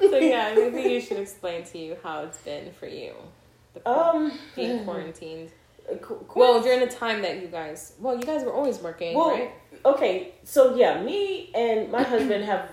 [0.00, 3.14] So yeah, maybe you should explain to you how it's been for you.
[3.74, 5.50] The um, being quarantined.
[6.34, 9.50] Well, during the time that you guys, well, you guys were always working, Well, right?
[9.84, 12.70] okay, so yeah, me and my husband have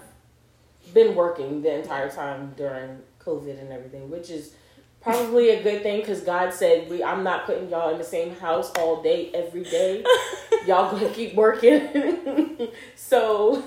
[0.93, 4.53] been working the entire time during COVID and everything, which is
[5.01, 8.35] probably a good thing because God said we I'm not putting y'all in the same
[8.35, 10.03] house all day every day.
[10.67, 12.67] y'all gonna keep working.
[12.95, 13.63] so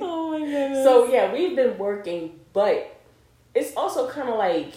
[0.00, 0.84] Oh my goodness.
[0.84, 2.94] so yeah, we've been working, but
[3.54, 4.72] it's also kind of like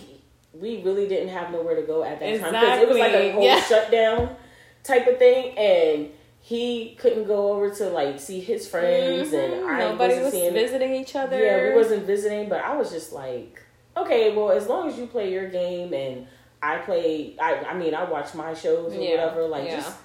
[0.53, 3.31] we really didn't have nowhere to go at that time because it was like a
[3.31, 3.61] whole yeah.
[3.61, 4.35] shutdown
[4.83, 6.09] type of thing, and
[6.39, 9.67] he couldn't go over to like see his friends, and Mhm.
[9.67, 10.53] I nobody wasn't was seeing.
[10.53, 11.41] visiting each other.
[11.43, 13.61] Yeah, we wasn't visiting, but I was just like,
[13.95, 16.27] okay, well, as long as you play your game and
[16.63, 19.77] I play, I I mean, I watch my shows or Yeah, whatever, like yeah.
[19.77, 19.97] just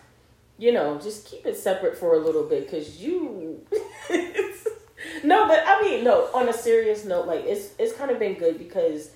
[0.58, 3.60] you know, just keep it separate for a little bit because you.
[5.24, 6.28] no, but I mean, no.
[6.34, 9.10] On a serious note, like it's it's kind of been good because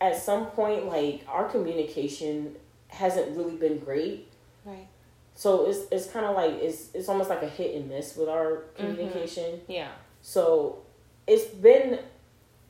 [0.00, 2.56] at some point, like our communication
[2.88, 4.28] hasn't really been great.
[4.64, 4.88] Right.
[5.34, 8.28] So it's it's kind of like it's it's almost like a hit and miss with
[8.28, 8.86] our Mm-hmm.
[8.86, 9.60] communication.
[9.68, 9.88] Yeah.
[10.22, 10.78] So
[11.26, 12.00] it's been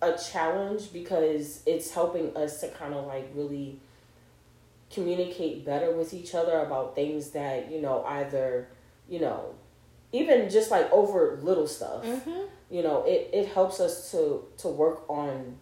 [0.01, 3.81] a challenge because it's helping us to kind of like really
[4.93, 8.69] communicate better with each other about things that, you know, either,
[9.09, 9.55] you know,
[10.13, 12.05] even just like over little stuff.
[12.05, 12.47] Mm-hmm.
[12.71, 15.57] You know, it, it helps us to to work on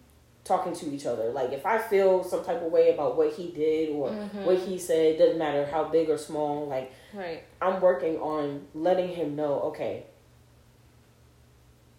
[0.47, 1.29] talking to each other.
[1.31, 4.43] Like if I feel some type of way about what he did or Mhm.
[4.45, 7.43] what he said, doesn't matter how big or small, like Right.
[7.61, 10.03] I'm working on letting him know, okay,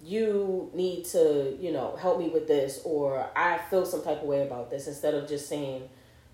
[0.00, 4.28] you need to, you know, help me with this, or I feel some type of
[4.28, 5.88] way about this, instead of just saying,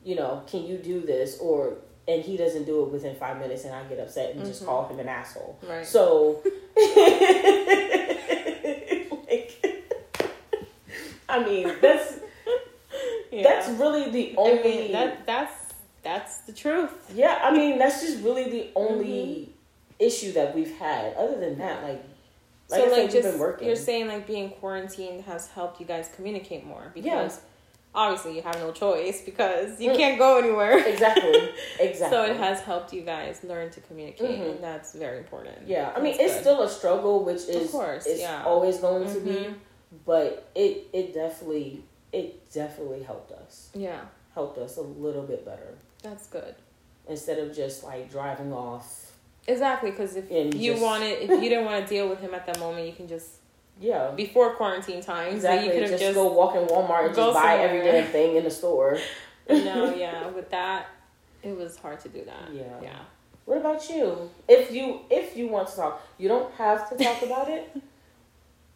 [0.05, 3.65] you know, can you do this, or and he doesn't do it within five minutes,
[3.65, 4.67] and I get upset and just Mhm.
[4.67, 5.57] call him an asshole.
[5.67, 5.87] Right.
[5.87, 6.43] So,
[9.27, 9.65] like,
[11.35, 12.15] I mean, that's
[13.33, 13.43] yeah.
[13.43, 14.59] that's really the only.
[14.61, 16.93] I mean, that that's that's the truth.
[17.15, 19.51] Yeah, I mean that's just really the only Mm-hmm.
[20.09, 21.15] issue that we've had.
[21.15, 22.03] Other than that, like,
[22.69, 23.67] like so I like just working.
[23.67, 27.43] you're saying like being quarantined has helped you guys communicate more because Yeah.
[27.95, 29.97] obviously you have no choice because you Mm.
[29.97, 30.77] can't go anywhere.
[30.95, 32.11] exactly, exactly.
[32.17, 34.51] So it has helped you guys learn to communicate, Mhm.
[34.51, 35.59] and that's very important.
[35.67, 36.41] Yeah, I mean That's it's good.
[36.43, 38.45] still a struggle, which is course, it's yeah.
[38.45, 39.55] always going to be, Mhm.
[40.05, 44.01] But it it definitely it definitely helped us yeah,
[44.35, 46.55] helped us a little bit better that's good.
[47.09, 49.13] instead of just like driving off.
[49.47, 52.47] Exactly, because if you just- wanted, if you didn't want to deal with him at
[52.47, 53.29] that moment, you can just
[53.81, 55.35] Yeah, before quarantine times.
[55.37, 55.67] exactly.
[55.67, 58.45] You could Just, just, go walk in Walmart and just buy every damn thing in
[58.45, 58.99] the store.
[59.51, 60.29] no, yeah.
[60.29, 60.87] With that,
[61.43, 62.55] it was hard to do that.
[62.55, 62.63] Yeah.
[62.83, 62.99] yeah.
[63.45, 64.31] What about you?
[64.49, 67.71] If you if you want to talk, you don't have to talk about it,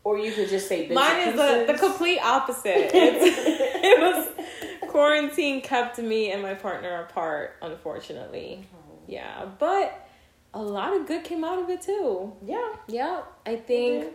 [0.09, 2.91] or you could just say Mine is the, the complete opposite.
[2.95, 3.39] It's,
[3.91, 4.29] it was
[4.89, 8.67] quarantine kept me and my partner apart, unfortunately.
[9.07, 10.09] Yeah, but
[10.55, 12.33] a lot of good came out of it too.
[12.43, 14.15] Yeah, Yeah, I think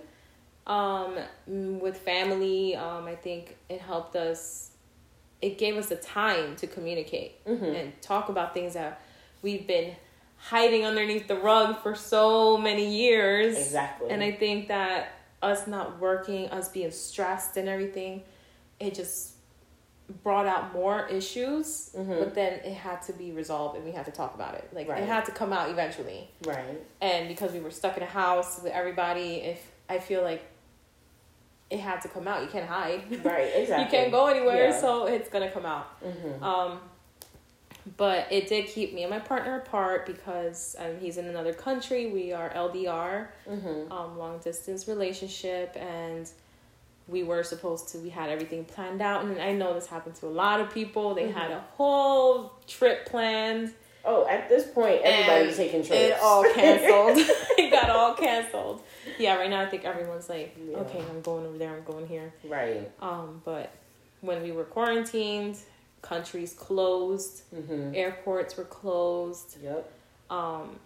[0.65, 1.17] um,
[1.49, 4.71] mm, with family, um, I think it helped us.
[5.41, 7.75] It gave us the time to communicate Mhm.
[7.79, 8.99] and talk about things that
[9.43, 9.95] we've been
[10.37, 13.57] hiding underneath the rug for so many years.
[13.57, 14.09] exactly.
[14.09, 15.09] And I think that
[15.43, 18.23] us not working, us being stressed and everything,
[18.79, 19.31] it just
[20.23, 21.91] brought out more issues.
[21.97, 22.19] Mhm.
[22.19, 24.69] But then it had to be resolved and we had to talk about it.
[24.73, 25.01] Like Right.
[25.01, 26.29] it had to come out eventually.
[26.45, 26.81] right.
[27.01, 30.41] And because we were stuck in a house with everybody, if I feel like
[31.69, 33.01] it had to come out, you can't hide.
[33.25, 33.83] Right, exactly.
[33.85, 34.79] you can't go anywhere, Yeah.
[34.79, 35.87] so it's gonna come out.
[36.03, 36.81] hmm Um,
[37.97, 42.07] but it did keep me and my partner apart because um, he's in another country.
[42.11, 46.29] We are LDR, hmm um, long distance relationship, and
[47.07, 47.97] we were supposed to.
[47.97, 51.13] We had everything planned out, and I know this happened to a lot of people.
[51.15, 53.73] They had a whole trip planned.
[54.05, 56.01] Oh, at this point, everybody's taking trips.
[56.01, 57.17] It all canceled.
[57.57, 58.81] it got all canceled.
[59.17, 60.77] Yeah, right now I think everyone's like, Yeah.
[60.79, 61.73] okay, I'm going over there.
[61.73, 62.33] I'm going here.
[62.45, 62.89] right.
[63.01, 63.71] Um, but
[64.21, 65.57] when we were quarantined,
[66.03, 69.57] countries closed, hmm airports were closed.
[69.63, 69.83] Yep.
[70.29, 70.79] Um,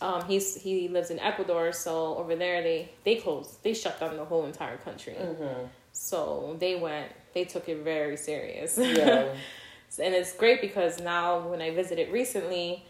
[0.00, 4.16] Um, he's he lives in Ecuador, so over there they they closed, they shut down
[4.16, 5.14] the whole entire country.
[5.14, 5.66] Mm-hmm.
[5.92, 8.76] So they went, they took it very serious.
[9.00, 9.34] Yeah.
[10.04, 12.84] and it's great because now when I visited recently,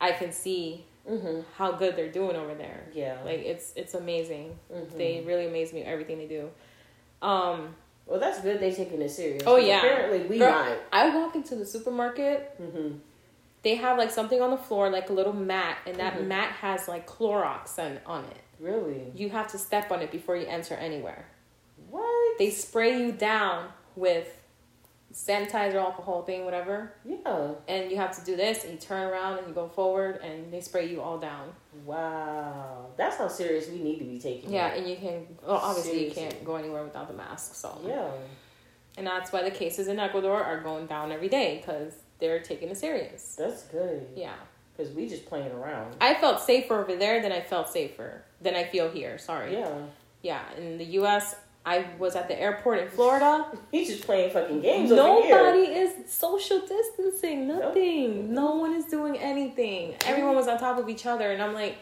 [0.00, 1.40] I can see mm-hmm.
[1.56, 2.82] how good they're doing over there.
[2.92, 3.16] Yeah.
[3.24, 4.58] Like it's it's amazing.
[4.70, 4.98] Mhm.
[5.00, 6.50] They really amaze me everything they do.
[7.22, 7.74] Um,
[8.10, 8.58] Well, that's good.
[8.60, 9.44] They're taking it serious.
[9.46, 9.78] Oh yeah.
[9.78, 10.76] Apparently, we Girl, not.
[10.92, 12.96] I walk into the supermarket, Mm-hmm.
[13.62, 16.26] they have like something on the floor, like a little mat, and that Mhm.
[16.26, 18.36] mat has like Clorox on, on it.
[18.58, 19.12] Really?
[19.14, 21.26] You have to step on it before you enter anywhere.
[21.88, 22.38] What?
[22.38, 24.39] They spray you down with
[25.12, 27.52] sanitizer, alcohol thing, whatever, Yeah.
[27.68, 30.52] and you have to do this, and you turn around and you go forward, and
[30.52, 31.52] they spray you all down.
[31.84, 32.86] Wow.
[32.96, 34.52] That's how serious we need to be taking.
[34.52, 34.78] Yeah, it.
[34.78, 35.26] and you can.
[35.46, 37.54] Well, obviously, you can't go anywhere without the mask.
[37.54, 38.10] So Yeah.
[38.96, 42.68] and that's why the cases in Ecuador are going down every day because they're taking
[42.68, 43.34] it serious.
[43.36, 44.08] That's good.
[44.14, 44.34] Yeah.
[44.76, 45.96] Because we just playing around.
[46.00, 49.18] I felt safer over there than I felt safer than I feel here.
[49.18, 49.52] Sorry.
[49.54, 49.86] Yeah.
[50.22, 50.42] Yeah.
[50.56, 51.34] In the U.S.,
[51.64, 53.46] I was at the airport in Florida.
[53.70, 57.48] He's just playing fucking games over Nobody is social distancing.
[57.48, 58.32] Nothing.
[58.34, 59.94] No one is doing anything.
[60.06, 61.76] Everyone was on top of each other, and I'm like,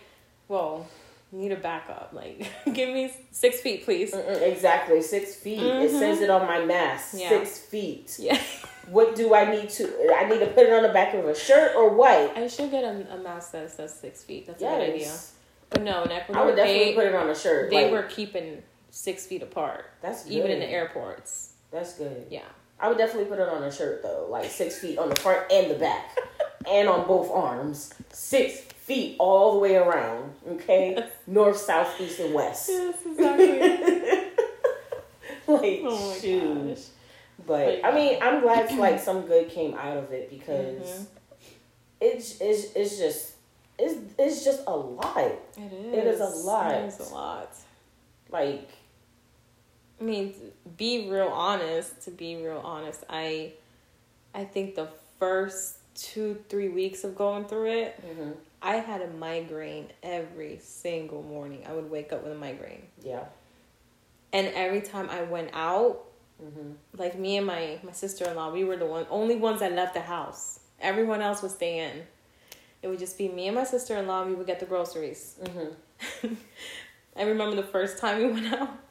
[0.49, 0.85] "Whoa,
[1.33, 2.11] you need a backup.
[2.13, 5.01] Like, give me six feet, please." Mm-mm, exactly.
[5.01, 5.61] Six feet.
[5.61, 5.99] It Mhm.
[5.99, 7.15] says it on my mask.
[7.17, 7.29] Yeah.
[7.29, 8.17] Six feet.
[8.19, 8.41] Yeah.
[8.91, 9.85] What do I need to?
[10.17, 12.35] I need to put it on the back of a shirt or what?
[12.35, 14.47] I should get a, a mask that says six feet.
[14.47, 15.15] That's a good idea.
[15.69, 17.69] But no, in I Ecuador, would definitely they put it on a shirt.
[17.69, 20.33] they like, were keeping six feet apart, That's good.
[20.33, 21.53] even in the airports.
[21.71, 22.27] That's good.
[22.31, 22.45] Yeah.
[22.81, 25.51] I would definitely put it on a shirt though, like six feet on the front
[25.51, 26.17] and the back,
[26.71, 27.93] and on both arms.
[28.11, 30.33] Six feet all the way around.
[30.49, 32.69] Okay, north, south, east, and west.
[32.71, 33.59] Yes, exactly.
[35.49, 36.69] like oh my shoot.
[36.77, 36.85] gosh.
[37.47, 41.07] But I mean, I'm glad like some good came out of it because Mhm.
[42.01, 43.33] it's it's it's just
[43.79, 45.17] it's it's just a lot.
[45.19, 45.95] It is.
[45.95, 46.73] It is a lot.
[46.75, 47.51] It is a lot.
[48.31, 48.69] Like
[50.01, 50.35] I mean,
[50.77, 52.03] be real honest.
[52.03, 53.53] To be real honest, I,
[54.35, 54.89] I think the
[55.19, 61.23] first two three weeks of going through it, mhm, I had a migraine every single
[61.23, 61.65] morning.
[61.69, 63.25] I would wake up with a migraine, yeah.
[64.33, 66.05] and every time I went out,
[66.41, 69.61] hmm like me and my my sister in law, we were the one only ones
[69.61, 70.61] that left the house.
[70.81, 72.03] Everyone else would stay in.
[72.83, 74.25] It would just be me and my sister in law.
[74.25, 75.37] We would get the groceries.
[75.45, 76.27] hmm
[77.17, 78.88] I remember the first time we went out.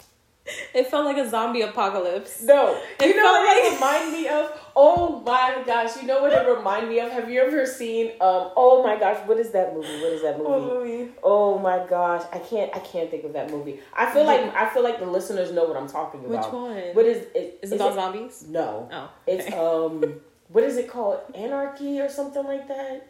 [0.74, 2.42] It felt like a zombie apocalypse.
[2.44, 2.78] No, you
[3.10, 4.62] It know felt what it like- remind me of?
[4.76, 7.12] Oh my gosh, you know what it remind me of?
[7.12, 8.12] Have you ever seen?
[8.22, 10.02] Um, oh my gosh, what is that movie?
[10.02, 10.66] What is that movie?
[10.74, 11.12] movie?
[11.24, 12.74] Oh my gosh, I can't.
[12.76, 13.80] I can't think of that movie.
[13.96, 16.46] I feel like I feel like the listeners know what I'm talking about.
[16.46, 16.96] Which one?
[16.96, 17.60] What is it?
[17.64, 18.46] Is it about zombies?
[18.48, 21.20] No, Oh, it's um, what is it called?
[21.36, 23.08] Anarchy or something like that.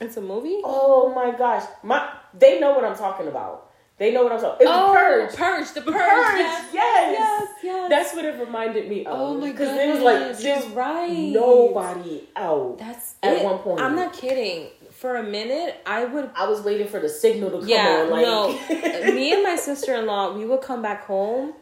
[0.00, 0.60] it's a movie.
[0.64, 2.08] Oh my gosh, my
[2.38, 3.67] they know what I'm talking about.
[3.98, 4.66] They know what I'm talking.
[4.66, 5.34] It's oh, Purge.
[5.34, 5.92] Purge, the Purge.
[5.94, 6.38] Purge.
[6.38, 7.48] Yes, Yes.
[7.64, 7.90] yes.
[7.90, 9.18] That's what it reminded me of.
[9.18, 9.52] oh my god!
[9.58, 11.10] Because there was like there's right.
[11.12, 12.78] nobody out.
[12.78, 13.44] That's at it.
[13.44, 13.80] one point.
[13.80, 14.68] I'm not kidding.
[14.92, 16.30] For a minute, I would.
[16.34, 18.10] I was waiting for the signal to come Yeah, on.
[18.10, 18.52] Like, no.
[19.14, 21.54] Me and my sister in law, we would come back home,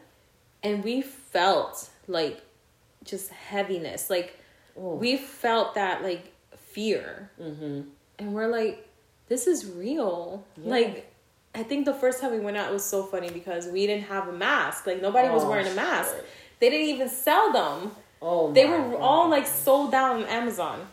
[0.63, 2.41] and we felt like
[3.05, 4.11] just heaviness.
[4.11, 4.39] Like
[4.79, 4.95] Oh.
[4.97, 7.81] we felt that like fear, Mm-hmm.
[8.19, 8.87] and we're like,
[9.29, 10.45] this is real.
[10.57, 10.71] Yeah.
[10.71, 11.13] Like.
[11.57, 14.05] I think the first time we went out it was so funny because we didn't
[14.05, 14.87] have a mask.
[14.87, 16.15] Like nobody was Oh, wearing a mask.
[16.15, 16.27] shit.
[16.61, 17.93] They didn't even sell them.
[18.23, 18.95] Oh, They were God.
[19.01, 20.87] all like sold out on Amazon.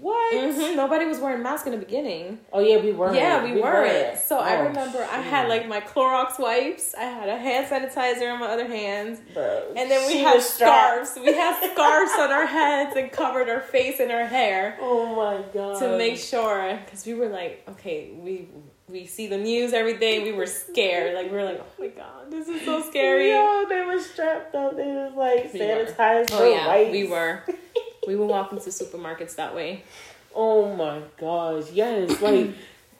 [0.00, 0.34] what?
[0.34, 2.38] hmm Nobody was wearing masks in the beginning.
[2.52, 3.14] Oh yeah, we weren't.
[3.16, 4.18] Yeah, we, weren't.
[4.18, 6.94] So I Oh, remember I had like my Clorox wipes.
[6.96, 9.20] I had a hand sanitizer on my other hand.
[9.34, 11.16] Bro, And then we had scarves.
[11.20, 15.42] We had scarves on our heads and covered our face and our hair Oh my
[15.52, 15.78] god.
[15.80, 16.78] to make sure.
[16.84, 18.48] Because we were like, okay, we
[18.92, 20.22] we see the news every day.
[20.22, 21.14] We were scared.
[21.14, 23.30] Like we were like, oh my god, this is so scary.
[23.30, 24.76] Yo, they were strapped up.
[24.76, 26.28] They was like We sanitized.
[26.32, 27.42] Oh their yeah, we were.
[28.04, 29.84] We would walk into supermarkets that way.
[30.34, 32.50] Oh my gosh, yes, like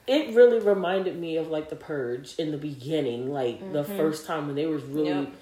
[0.07, 3.97] it really reminded me of like the purge in the beginning, like the mm-hmm.
[3.97, 5.33] first time when they was really Yep.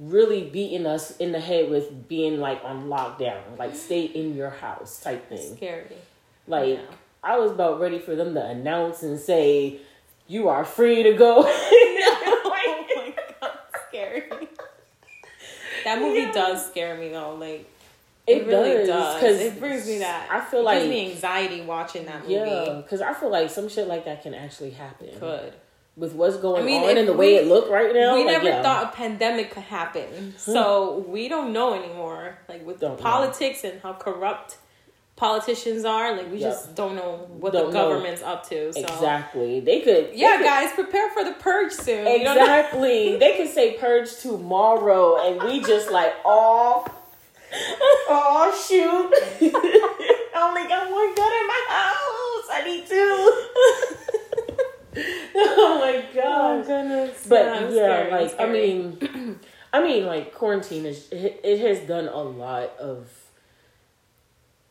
[0.00, 4.50] really beating us in the head with being like on lockdown, like stay in your
[4.50, 5.56] house type thing.
[5.56, 5.94] Scary.
[6.48, 6.96] Like Yeah.
[7.22, 9.80] I was about ready for them to announce and say,
[10.26, 13.58] "You are free to go." oh my god,
[13.88, 14.24] scary.
[15.84, 16.32] That movie Yeah.
[16.32, 17.34] does scare me though.
[17.34, 17.68] Like
[18.26, 19.20] It, it, really does.
[19.20, 20.28] 'cause It brings me that.
[20.30, 22.34] I feel it like gives me anxiety watching that movie.
[22.34, 25.52] yeah, because I feel like some shit like that can actually happen Could
[25.96, 28.14] with what's going I mean, on and the way it looked right now.
[28.16, 28.62] we like, never yeah.
[28.62, 32.38] thought a pandemic could happen, so we don't know anymore.
[32.48, 33.02] Like with Don't know.
[33.02, 34.56] politics and how corrupt
[35.16, 36.16] politicians are.
[36.16, 36.50] Like we Yep.
[36.52, 37.88] just don't know what Don't the know.
[37.90, 38.72] government's up to.
[38.72, 39.60] So Exactly.
[39.60, 40.10] They could.
[40.12, 42.04] they yeah, could- guys, prepare for the purge soon.
[42.04, 43.16] Know- Exactly.
[43.22, 46.84] they could say purge tomorrow, and we just like, oh,
[48.08, 49.10] oh shoot!
[50.36, 52.48] I only got one gun in my house.
[52.50, 52.94] I need two.
[55.36, 56.66] oh my Oh god!
[56.66, 57.26] goodness.
[57.28, 57.68] but Yeah, yeah,
[58.06, 59.38] scary, like I mean,
[59.72, 63.08] I mean, like quarantine is it, it has done a lot of.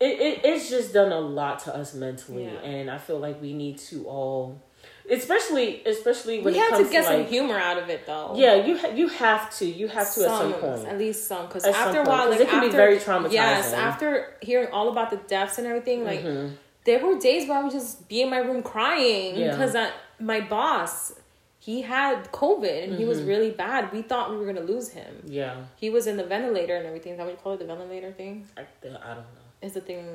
[0.06, 2.70] It, it it's just done a lot to us mentally, Yeah.
[2.72, 4.62] and I feel like we need to all,
[5.10, 8.02] especially especially when we it have comes to get some like, humor out of it
[8.06, 8.34] though.
[8.36, 9.66] yeah, you ha- you have to.
[9.66, 10.88] You have to at some point.
[10.88, 13.34] At least some, because some after a while like it can be very traumatizing.
[13.34, 16.54] Yes, after hearing all about the deaths and everything, like Mhm.
[16.86, 19.52] there were days where I would just be in my room crying Yeah.
[19.52, 19.74] because
[20.20, 21.14] my boss,
[21.60, 23.28] he had COVID and he was Mhm.
[23.28, 23.92] really bad.
[23.94, 25.14] We thought we were gonna lose him.
[25.40, 27.12] Yeah, He was in the ventilator and everything.
[27.14, 27.60] Is that what you call it?
[27.60, 28.48] The ventilator thing?
[28.58, 29.43] I, I don't know.
[29.64, 30.06] It's a thing,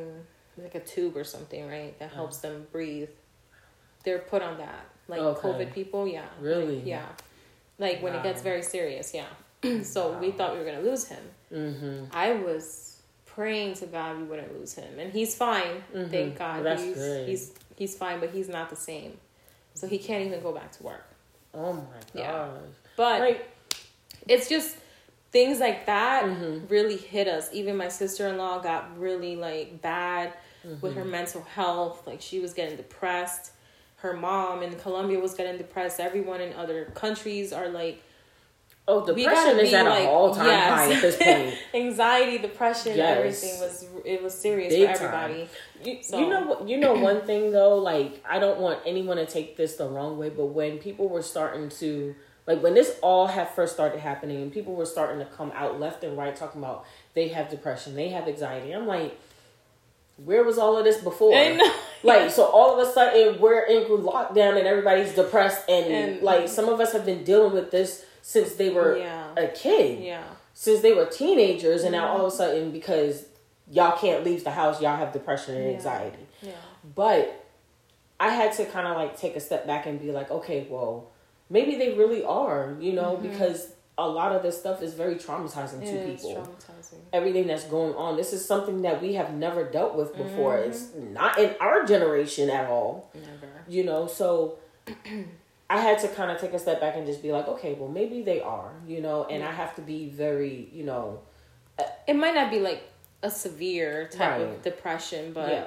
[0.57, 1.99] like a tube or something, right?
[1.99, 3.09] That helps them breathe.
[4.05, 5.49] They're put on that, like Okay.
[5.49, 6.07] COVID people.
[6.07, 6.77] Yeah, Really?
[6.77, 7.07] Like, yeah,
[7.79, 9.13] like when it gets very serious.
[9.15, 9.27] Yeah.
[9.83, 11.23] so we thought we were gonna lose him.
[11.53, 12.05] Mm-hmm.
[12.13, 15.83] I was praying to God we wouldn't lose him, and he's fine.
[15.95, 16.11] Mhm.
[16.11, 16.57] Thank God.
[16.57, 17.29] Well, that's he's good.
[17.29, 19.17] he's he's fine, but he's not the same.
[19.75, 21.07] So he can't even go back to work.
[21.55, 22.15] Oh my gosh!
[22.15, 22.49] Yeah.
[22.97, 23.49] But Like,
[24.29, 24.77] it's just
[25.31, 26.71] things like that Mhm.
[26.71, 27.49] really hit us.
[27.53, 30.33] Even my sister in law got really like bad
[30.65, 30.99] with Mm-hmm.
[30.99, 32.07] her mental health.
[32.07, 33.53] Like she was getting depressed.
[33.97, 36.01] Her mom in Colombia was getting depressed.
[36.01, 38.03] Everyone in other countries are like
[38.91, 40.71] oh, depression is at like- an all time yes.
[40.71, 41.55] high at this point.
[41.75, 43.19] anxiety, depression, Yes.
[43.19, 45.49] everything was it was serious Big for everybody.
[45.85, 46.67] You, So- you know what?
[46.69, 47.77] You know one thing though.
[47.77, 51.21] Like, I don't want anyone to take this the wrong way, but when people were
[51.23, 52.15] starting to
[52.49, 55.79] like when this all had first started happening, and people were starting to come out
[55.79, 58.73] left and right talking about they have depression, they have anxiety.
[58.73, 59.21] I'm like,
[60.17, 61.35] where was all of this before?
[62.05, 66.49] Like, so all of a sudden we're in lockdown and everybody's depressed, and, And- like
[66.49, 69.27] some of us have been dealing with this since they were Yeah.
[69.37, 70.23] a kid, Yeah.
[70.55, 72.21] since they were teenagers, and now mm-hmm.
[72.21, 73.27] all of a sudden because
[73.69, 75.75] y'all can't leave the house, y'all have depression and Yeah.
[75.77, 76.27] anxiety.
[76.41, 76.53] Yeah.
[76.95, 77.45] But
[78.21, 81.09] I had to kind of like take a step back and be like, okay, well,
[81.51, 85.83] maybe they really are, you know, because a lot of this stuff is very traumatizing
[85.83, 86.43] It to people.
[86.47, 87.01] traumatizing.
[87.13, 90.57] Everything that's going on, this is something that we have never dealt with before.
[90.57, 90.71] Mm-hmm.
[90.71, 93.53] It's not in our generation at all, Never.
[93.67, 94.07] you know.
[94.07, 94.59] So
[95.71, 97.89] I had to kind of take a step back and just be like, okay, well,
[97.91, 101.21] maybe they are, you know, and I have to be very, you know,
[102.07, 102.83] It might not be like
[103.23, 104.41] a severe type Right.
[104.43, 105.67] of depression, but yeah,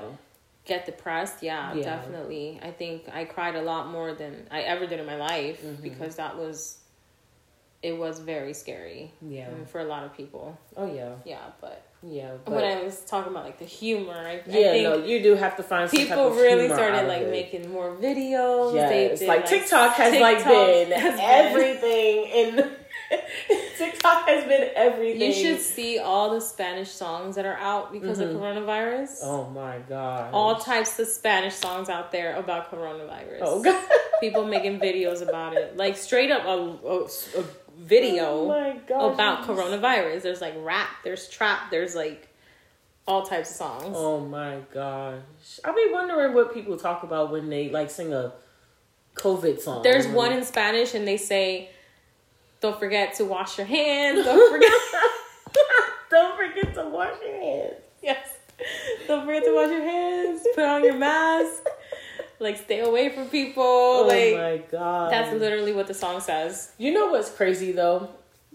[0.66, 1.84] get depressed, yeah, Yeah.
[1.84, 2.60] definitely.
[2.62, 5.82] I think I cried a lot more than I ever did in my life Mhm.
[5.82, 6.78] because that was
[7.84, 10.56] it was very scary yeah, mm, for a lot of people.
[10.78, 12.34] oh yeah, Yeah, but, yeah.
[12.46, 15.24] But when I was talking about like the humor, I, I yeah, think no, you
[15.24, 17.32] do have to find people really started like it.
[17.32, 18.74] making more videos.
[18.74, 22.72] They it's did, like TikTok has like been has been- everything in
[23.78, 25.22] TikTok has been everything.
[25.22, 28.30] You should see all the Spanish songs that are out because Mhm.
[28.30, 29.20] of coronavirus.
[29.24, 30.34] Oh my god.
[30.34, 33.40] All types of Spanish songs out there about coronavirus.
[33.42, 33.84] Oh god.
[34.20, 37.04] People making videos about it, like straight up a, a,
[37.40, 37.44] a
[37.78, 39.14] video Oh god.
[39.14, 40.22] about coronavirus.
[40.22, 42.28] There's like rap, there's trap, there's like
[43.08, 43.96] all types of songs.
[43.98, 45.22] Oh my gosh.
[45.66, 48.32] I be wondering what people talk about when they like sing a
[49.16, 49.82] COVID song.
[49.84, 51.70] There's one in Spanish, and they say,
[52.62, 54.24] "Don't forget to wash your hands.
[54.26, 54.72] Don't forget."
[56.10, 57.74] Don't forget to wash your hands.
[58.04, 58.28] yes.
[59.08, 60.46] Don't forget to wash your hands.
[60.56, 61.64] Put on your mask.
[62.40, 63.64] Like stay away from people.
[63.64, 65.12] Oh like my god.
[65.12, 66.72] that's literally what the song says.
[66.78, 68.10] You know what's crazy though?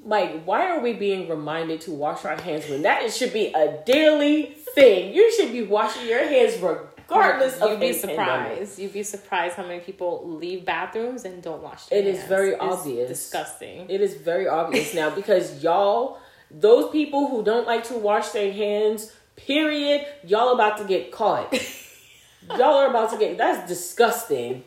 [0.04, 3.82] Like, why are we being reminded to wash our hands when that should be a
[3.86, 5.14] daily thing?
[5.14, 8.78] You should be washing your hands regardless of You'd be a surprised.
[8.78, 12.16] You'd be surprised how many people leave bathrooms and don't wash their hands.
[12.16, 13.08] It is very It's obvious.
[13.08, 13.86] Disgusting.
[13.88, 16.18] It is very obvious now because y'all,
[16.50, 21.52] those people who don't like to wash their hands, period, y'all about to get caught.
[22.48, 23.38] y'all are about to get.
[23.38, 24.64] That's disgusting.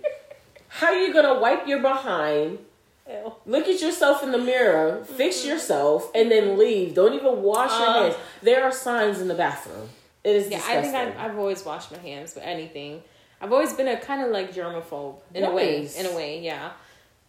[0.68, 2.60] How are you gonna wipe your behind?
[3.10, 3.34] Ew.
[3.48, 6.94] Look at yourself in the mirror, fix yourself, and then leave.
[6.94, 8.04] Don't even wash your Uh.
[8.04, 8.16] hands.
[8.44, 9.90] There are signs in the bathroom.
[10.30, 10.78] It is Yeah, disgusting.
[10.78, 13.02] I think I've, I've always washed my hands with anything.
[13.42, 15.88] I've always been a kind of like germaphobe in a way.
[15.98, 16.72] In a way, yeah.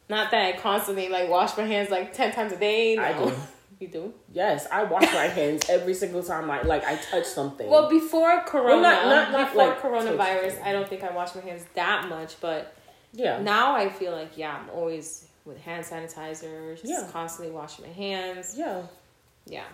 [0.08, 2.96] Not that I constantly like wash my hands like ten times a day.
[2.96, 3.02] No.
[3.02, 3.32] I do.
[3.78, 4.12] You do?
[4.30, 7.66] yes, I wash my hands every single time I like I touch something.
[7.70, 10.62] Well, before Corona, not- not- not before like coronavirus.
[10.62, 12.38] I don't think I wash my hands that much.
[12.42, 12.74] But
[13.14, 17.08] yeah, now I feel like yeah, I'm always with hand sanitizer, just Yeah.
[17.10, 18.54] constantly washing my hands.
[18.54, 18.82] yeah.
[19.46, 19.64] Yeah.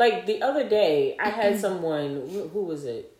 [0.00, 3.14] Like the other day, I had someone who, was it?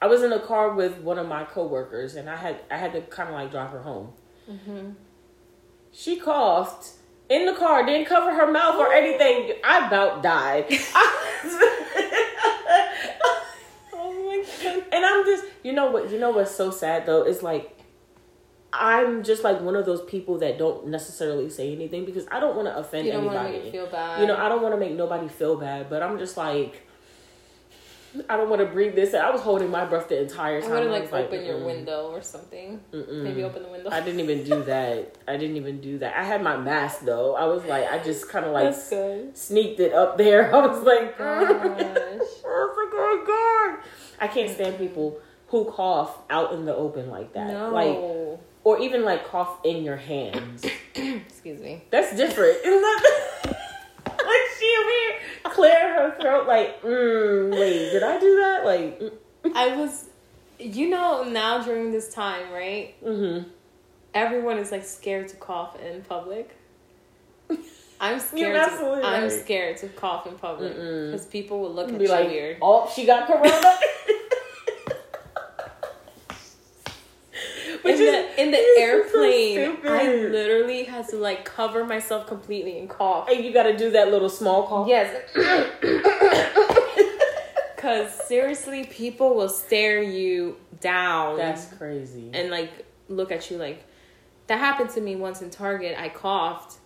[0.00, 2.92] I was in a car with one of my coworkers, and I had I had
[2.92, 4.12] to kind of like drive her home.
[4.48, 4.90] Mm-hmm.
[5.90, 6.90] She coughed
[7.28, 9.56] in the car, didn't cover her mouth or anything.
[9.64, 10.66] I about died.
[13.92, 14.84] Oh my god.
[14.92, 16.10] and I'm just, you know what?
[16.10, 17.22] You know what's so sad though?
[17.22, 17.76] It's like
[18.72, 22.54] I'm just like one of those people that don't necessarily say anything because I don't
[22.56, 23.70] want to offend You anybody.
[23.72, 23.72] you
[24.20, 26.86] you know, I don't want to make nobody feel bad, but I'm just like,
[28.28, 29.14] I don't want to breathe this.
[29.14, 30.72] I was holding my breath the entire time.
[30.72, 32.80] I like was open your window or something.
[32.92, 33.22] mm-mm.
[33.22, 33.90] Maybe open the window.
[33.90, 35.16] I didn't even do that.
[35.28, 36.16] I didn't even do that.
[36.18, 37.36] I had my mask though.
[37.36, 38.74] I was like, I just kind of like
[39.34, 40.54] sneaked it up there.
[40.54, 41.42] I was like, Gosh.
[41.48, 43.90] I was like, oh, oh, oh god,
[44.20, 45.18] I can't stand people
[45.48, 47.48] who cough out in the open like that.
[47.48, 47.70] No.
[47.70, 47.96] Like,
[48.64, 50.64] or even like cough in your hands.
[50.94, 51.82] Excuse me.
[51.90, 52.58] That's different.
[52.64, 53.42] Isn't that?
[54.06, 56.46] like she over clear her throat.
[56.46, 58.64] Like, mm, wait, did I do that?
[58.64, 59.12] Like, mm,
[59.54, 60.08] I was,
[60.58, 62.94] you know, now during this time, right?
[63.04, 63.48] mm-hmm.
[64.12, 66.56] Everyone is like scared to cough in public.
[68.00, 68.54] I'm scared.
[68.54, 72.10] To, absolutely I'm scared to cough in public because people will look at be you
[72.10, 72.56] like, weird.
[72.60, 73.78] oh, she got corona.
[77.84, 78.82] in the in the is so
[79.22, 83.28] airplane, I literally had to like cover myself completely and cough.
[83.28, 84.88] and you got to do that little small cough.
[84.88, 85.10] Yes.
[87.76, 92.30] Cause seriously, people will stare you down That's crazy.
[92.34, 92.70] and like
[93.08, 93.84] look at you like
[94.46, 95.96] that happened to me once in Target.
[95.98, 96.78] I coughed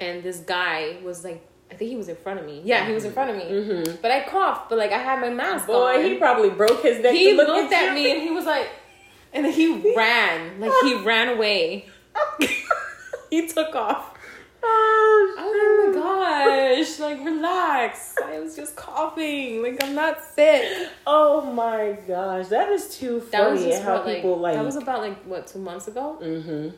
[0.00, 2.60] and this guy was like I think he was in front of me.
[2.64, 3.44] Yeah, he was in front of me.
[3.44, 3.96] Mm-hmm.
[4.02, 6.04] But I coughed, but like I had my mask Boy, on.
[6.04, 7.14] he probably broke his neck.
[7.14, 8.68] he looked at, at me and he was like
[9.32, 10.60] and then he ran.
[10.60, 11.86] Like he ran away.
[13.30, 14.16] he took off.
[14.62, 18.14] oh, like, oh my gosh, like relax.
[18.24, 19.62] I was just coughing.
[19.62, 20.88] Like I'm not sick.
[21.06, 23.30] oh my gosh, that is too funny.
[23.30, 24.54] That was just how about, like, people like.
[24.54, 26.18] that was about like what two months ago.
[26.20, 26.68] mm-hmm.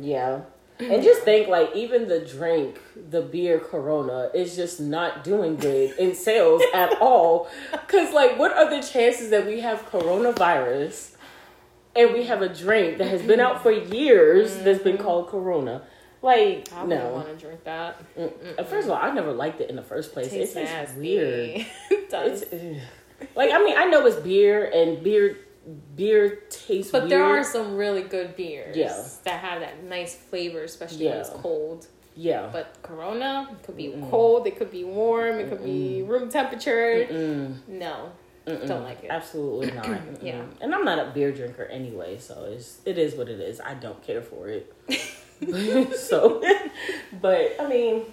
[0.00, 0.42] Yeah.
[0.80, 2.78] And just think, like, even the drink,
[3.10, 7.48] the beer Corona, is just not doing good in sales at all.
[7.72, 11.16] Because, like, what are the chances that we have coronavirus
[11.96, 15.04] and we have a drink that has been out for years that's been mm-hmm.
[15.04, 15.82] called Corona?
[16.20, 17.10] Like, I no.
[17.10, 18.02] want to drink that.
[18.16, 18.66] Mm-mm.
[18.66, 20.30] First of all, I never liked it in the first place.
[20.30, 21.66] Tastes It tastes weird.
[21.90, 22.42] it does.
[22.42, 22.82] It's,
[23.36, 25.38] like, I mean, I know it's beer and beer
[25.96, 27.10] beer tastes but weird.
[27.10, 29.04] there are some really good beers Yeah.
[29.24, 31.86] that have that nice flavor, especially when it's cold.
[32.16, 32.48] Yeah.
[32.50, 34.10] But Corona, could be Mm-mm.
[34.10, 37.06] cold, it could be warm, it could be room temperature.
[37.08, 37.68] Mm-mm.
[37.68, 38.12] No,
[38.48, 38.66] Mm-mm.
[38.66, 39.10] Don't like it.
[39.10, 40.22] Absolutely not.
[40.22, 40.42] Yeah.
[40.60, 43.60] And I'm not a beer drinker anyway, so it's it is what it is.
[43.60, 44.74] I don't care for it.
[45.96, 46.42] so,
[47.20, 48.04] but I mean,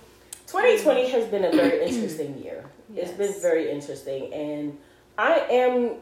[0.48, 1.12] 2020 mm.
[1.12, 2.66] has been a very interesting year.
[2.96, 4.78] It's been very interesting, and
[5.18, 5.96] I am.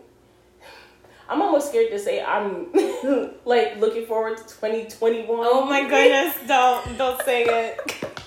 [1.30, 2.68] I'm almost scared to say I'm
[3.46, 5.26] like looking forward to 2021.
[5.30, 6.36] Oh my goodness!
[6.48, 8.22] Don't don't say it.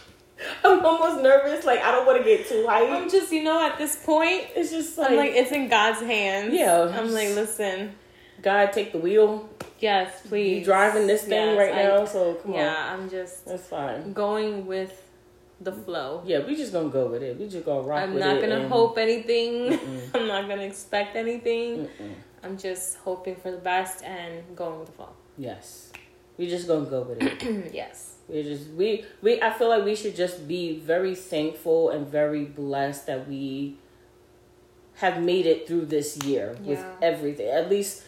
[0.64, 1.64] I'm almost nervous.
[1.64, 2.90] Like I don't want to get too hyped.
[2.90, 6.00] I'm just you know at this point, it's just like, I'm like it's in God's
[6.00, 6.52] hands.
[6.54, 6.92] Yeah.
[6.94, 7.94] I'm like listen.
[8.42, 9.48] God take the wheel.
[9.80, 10.58] Yes, please.
[10.58, 12.58] You driving this thing Yes, right I- now, so come on.
[12.58, 14.12] Yeah, I'm just That's fine.
[14.12, 15.02] going with
[15.60, 16.22] the flow.
[16.26, 17.38] Yeah, we just gonna go with it.
[17.38, 19.78] We just gonna rock I'm not gonna and- hope anything.
[19.78, 20.10] Mm-mm.
[20.14, 21.86] I'm not gonna expect anything.
[21.86, 22.14] Mm-mm.
[22.42, 25.08] I'm just hoping for the best and going with the flow.
[25.38, 25.90] Yes,
[26.36, 27.70] we just gonna go with it.
[27.74, 28.15] yes.
[28.28, 29.40] We just we we.
[29.40, 33.76] I feel like we should just be very thankful and very blessed that we
[34.94, 37.48] have made it through this year with everything.
[37.48, 38.02] At least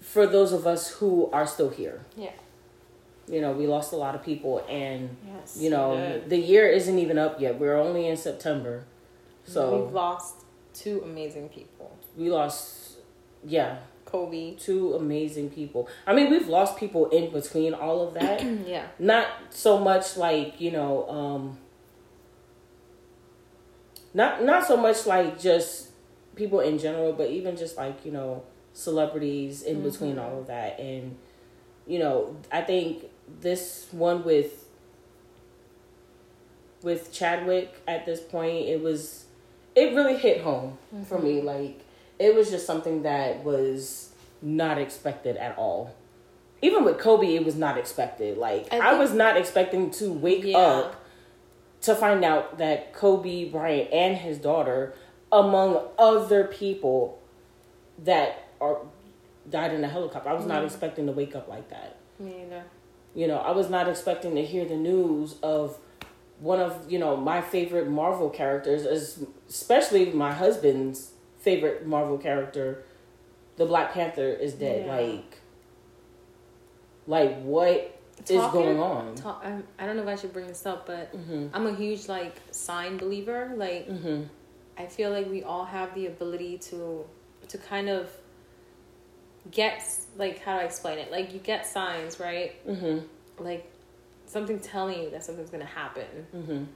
[0.00, 2.00] for those of us who are still here.
[2.16, 2.32] Yeah.
[3.28, 5.56] You know, we lost a lot of people, and Yes.
[5.60, 6.30] you know good.
[6.30, 7.60] the year isn't even up yet.
[7.60, 8.84] We're only in September,
[9.44, 10.34] so we've lost
[10.74, 11.96] two amazing people.
[12.16, 12.96] we lost.
[13.44, 13.78] Yeah,
[14.10, 14.54] Kobe.
[14.56, 15.88] two amazing people.
[16.06, 18.42] I mean, we've lost people in between all of that.
[18.66, 18.86] yeah.
[18.98, 21.58] Not so much like, you know, um
[24.14, 25.88] not not so much like just
[26.34, 28.42] people in general, but even just like, you know,
[28.72, 30.22] celebrities in between Mhm.
[30.22, 31.16] all of that and
[31.86, 33.04] you know, I think
[33.40, 34.66] this one with
[36.82, 39.24] with Chadwick at this point, it was
[39.74, 41.24] it really hit home for Mm-hmm.
[41.26, 41.40] me.
[41.42, 41.80] Like
[42.20, 44.10] it was just something that was
[44.42, 45.94] not expected at all.
[46.62, 48.36] Even with Kobe, it was not expected.
[48.36, 50.58] Like I I, was not expecting to wake Yeah.
[50.58, 50.96] up
[51.80, 54.92] to find out that Kobe Bryant and his daughter,
[55.32, 57.18] among other people
[58.04, 58.78] that are
[59.48, 60.28] died in a helicopter.
[60.28, 60.66] I was not Mhm.
[60.66, 61.96] expecting to wake up like that.
[62.18, 62.64] Me either.
[63.14, 65.78] You know, I was not expecting to hear the news of
[66.38, 68.84] one of, you know, my favorite Marvel characters,
[69.48, 71.09] especially my husband's
[71.40, 72.84] favorite Marvel character,
[73.56, 74.86] the Black Panther is dead.
[74.86, 74.94] Yeah.
[74.96, 75.38] Like,
[77.06, 79.14] like what is Talking- going on?
[79.16, 81.48] Ta- I'm- I don't know if I should bring this up, but Mm-hmm.
[81.54, 83.52] I'm a huge like sign believer.
[83.56, 84.22] Like Mm-hmm.
[84.78, 87.04] I feel like we all have the ability to
[87.48, 88.10] to kind of
[89.50, 89.82] get
[90.16, 91.10] like how do I explain it?
[91.10, 92.64] Like you get signs, right?
[92.66, 93.06] Mm-hmm.
[93.44, 93.70] Like
[94.26, 96.68] something telling you that something's gonna happen.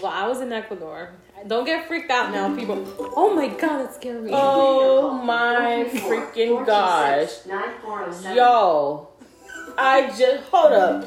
[0.00, 1.10] Well, I was in Ecuador.
[1.46, 2.84] Don't get freaked out now, people.
[3.16, 4.30] Oh my god, that scared me.
[4.32, 7.30] Oh, oh my freaking gosh.
[7.48, 9.08] Oh Yo,
[9.78, 11.04] I just hold up.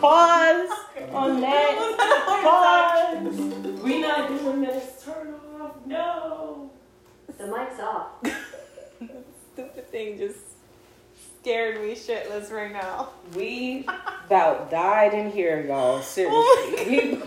[0.00, 0.70] Pause
[1.12, 1.96] on that.
[2.42, 3.82] Pause.
[3.82, 5.04] We not doing this.
[5.04, 5.76] Turn off.
[5.86, 6.70] No.
[7.38, 8.08] The mic's off.
[9.54, 10.38] Stupid thing just
[11.40, 13.08] scared me shitless right now.
[13.34, 13.84] We
[14.26, 16.02] about died in here, y'all.
[16.18, 17.20] Oh Seriously.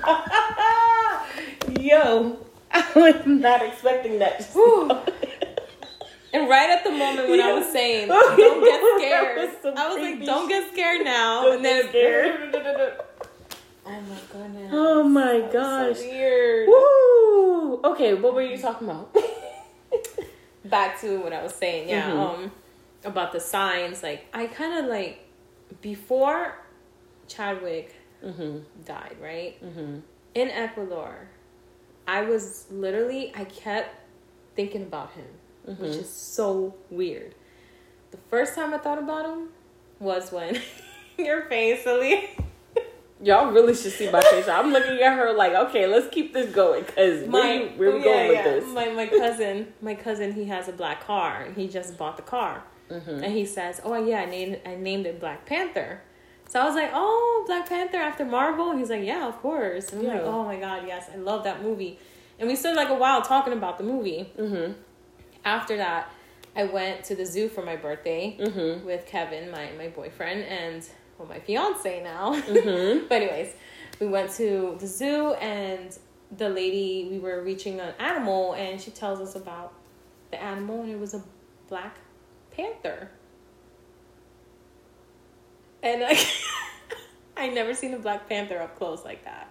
[1.85, 2.37] Yo,
[2.71, 4.47] I was not expecting that.
[6.33, 9.97] And right at the moment when I was saying, "Don't get scared," was I was
[10.01, 12.53] like, "Don't get scared now." Don't and then scared.
[13.85, 14.69] Oh my goodness.
[14.73, 15.99] Oh my So gosh.
[15.99, 16.67] weird.
[16.67, 17.79] Woo!
[17.89, 19.15] Okay, what were you talking about?
[20.65, 22.11] Back to what I was saying, yeah.
[22.11, 22.17] Mhm.
[22.19, 22.51] Um,
[23.05, 24.03] about the signs.
[24.03, 25.29] Like I kind of like
[25.79, 26.57] before
[27.29, 28.57] Chadwick mm-hmm.
[28.83, 29.99] died, right Mm-hmm.
[30.33, 31.29] in Ecuador.
[32.07, 33.89] I was literally I kept
[34.55, 35.25] thinking about him,
[35.65, 35.99] which Mhm.
[36.01, 37.35] is so weird.
[38.11, 39.49] The first time I thought about him
[39.99, 40.61] was when
[41.17, 42.43] your face, Aaliyah.
[43.21, 44.47] Y'all really should see my face.
[44.47, 47.91] I'm looking at her like, okay, let's keep this going because my where, you- where
[47.93, 48.53] we yeah, going yeah.
[48.53, 48.73] with this?
[48.73, 52.23] My my cousin, my cousin, he has a black car and he just bought the
[52.23, 52.63] car.
[52.91, 53.23] Mhm.
[53.23, 56.01] And he says, "Oh yeah, I named I named it Black Panther."
[56.47, 59.91] So I was like, "Oh, Black Panther after Marvel?" And he's like, "Yeah, of course."
[59.91, 61.99] And I'm like, "Oh my god, yes, I love that movie."
[62.39, 64.31] And we stood like a while talking about the movie.
[64.37, 64.73] Mm-hmm.
[65.43, 66.09] After that,
[66.55, 68.85] I went to the zoo for my birthday Mm-hmm.
[68.85, 70.87] with Kevin, my my boyfriend, and
[71.17, 72.35] well, my fiance now.
[72.35, 73.05] Mm-hmm.
[73.09, 73.53] but anyways,
[73.99, 75.97] we went to the zoo and
[76.35, 79.73] the lady we were reaching an animal and she tells us about
[80.31, 81.23] the animal and it was a
[81.69, 81.97] black
[82.51, 83.09] panther.
[85.85, 86.19] And I
[87.37, 89.49] I never seen a black panther up close like that.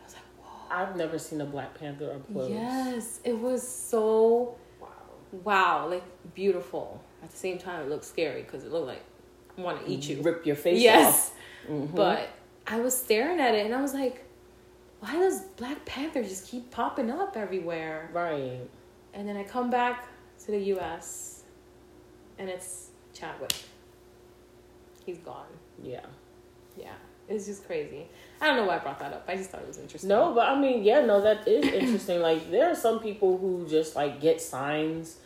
[0.00, 0.74] I was like, whoa.
[0.76, 2.50] I've never seen a Black Panther up close.
[2.50, 4.88] Yes, it was so Wow.
[5.44, 7.02] wow, like beautiful.
[7.22, 9.02] At the same time, it looked scary because it looked like
[9.58, 10.22] I want to eat you.
[10.22, 11.32] Rip your face Yes,
[11.66, 11.70] off.
[11.70, 11.94] Mhm.
[11.94, 12.28] but
[12.66, 14.24] I was staring at it and I was like,
[15.00, 18.10] why does Black Panther just keep popping up everywhere?
[18.12, 18.60] right.
[19.14, 20.06] And then I come back
[20.44, 21.42] to the U.S.
[22.38, 23.52] and it's Chadwick.
[25.04, 25.46] He's gone.
[25.82, 26.06] Yeah.
[26.76, 26.94] Yeah,
[27.28, 28.06] it's just crazy.
[28.40, 29.24] I don't know why I brought that up.
[29.28, 30.08] I just thought it was interesting.
[30.08, 32.20] No, but I mean, yeah, no, that is interesting.
[32.20, 35.16] like, there are some people who just like get signs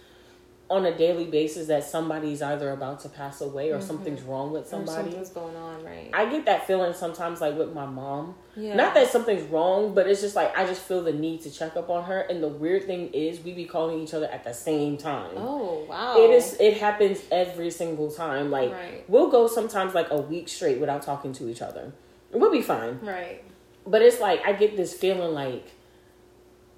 [0.75, 3.87] on a daily basis that somebody's either about to pass away or mm-hmm.
[3.87, 5.11] something's wrong with Or somebody.
[5.11, 6.11] something's going on, right?
[6.13, 8.35] I get that feeling sometimes, like with my mom.
[8.57, 8.75] yeah.
[8.75, 11.77] Not that something's wrong, but it's just like I just feel the need to check
[11.77, 12.21] up on her.
[12.21, 15.33] And the weird thing is, we be calling each other at the same time.
[15.37, 16.17] Oh wow.
[16.19, 16.57] It is.
[16.61, 18.51] It happens every single time.
[18.51, 19.05] Like Right.
[19.09, 21.93] we'll go sometimes like a week straight without talking to each other.
[22.33, 22.99] We'll be fine.
[23.03, 23.43] right.
[23.87, 25.67] But it's like I get this feeling like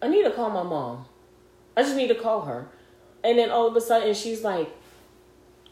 [0.03, 1.07] I need to call my mom.
[1.76, 2.68] I just need to call her.
[3.27, 4.70] And then all of a sudden she's like,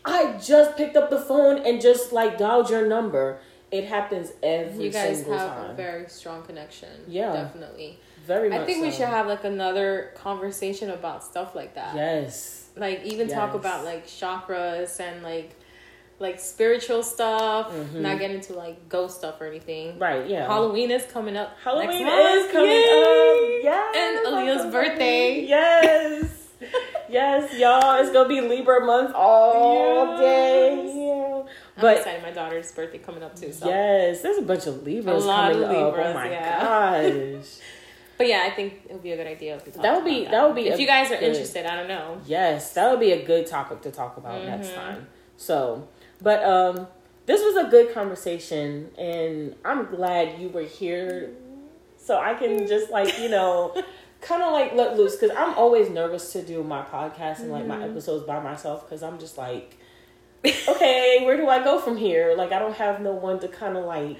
[0.05, 3.39] I just picked up the phone and just like dialed your number.
[3.71, 5.71] It happens every You guys single have time.
[5.71, 6.91] a very strong connection.
[7.09, 7.33] Yeah.
[7.33, 7.99] definitely.
[8.27, 11.95] Very much I think we should have like another conversation about stuff like that.
[11.95, 12.69] Yes.
[12.77, 15.55] Like even talk about like chakras and like
[16.21, 17.73] like spiritual stuff.
[17.73, 17.95] Mhm.
[18.01, 19.99] Not get into like ghost stuff or anything.
[19.99, 20.47] Right, yeah.
[20.47, 21.57] Halloween is coming up.
[21.63, 23.61] Halloween is coming Yay!
[23.61, 23.65] up.
[23.65, 23.97] Yes.
[23.97, 25.41] And Aaliyah's birthday.
[25.47, 26.41] Yes.
[27.09, 28.01] yes, y'all.
[28.01, 30.21] It's gonna be Libra month all Yes.
[30.21, 30.93] day.
[31.07, 31.43] Yeah.
[31.77, 32.23] I'm But excited.
[32.23, 33.53] My daughter's birthday coming up too.
[33.53, 33.69] So.
[33.69, 35.95] yes, there's a bunch of Libras coming of up.
[35.97, 37.03] Oh my yeah.
[37.03, 37.47] gosh.
[38.17, 40.25] But yeah, I think it would be a good idea if we That would be-
[40.27, 42.21] that would be If you guys are good- interested, I don't know.
[42.27, 44.75] yes, that would be a good topic to talk about next Mhm.
[44.77, 45.07] time.
[45.37, 45.89] So,
[46.23, 46.87] but um,
[47.27, 51.31] this was a good conversation, and I'm glad you were here,
[51.97, 53.75] so I can just like you know.
[54.25, 57.66] Kind of like let loose because I'm always nervous to do my podcast and like
[57.66, 57.91] my Mhm.
[57.91, 59.77] episodes by myself because I'm just like,
[60.68, 62.35] okay, where do I go from here?
[62.37, 64.16] Like I don't have no one to kind of like,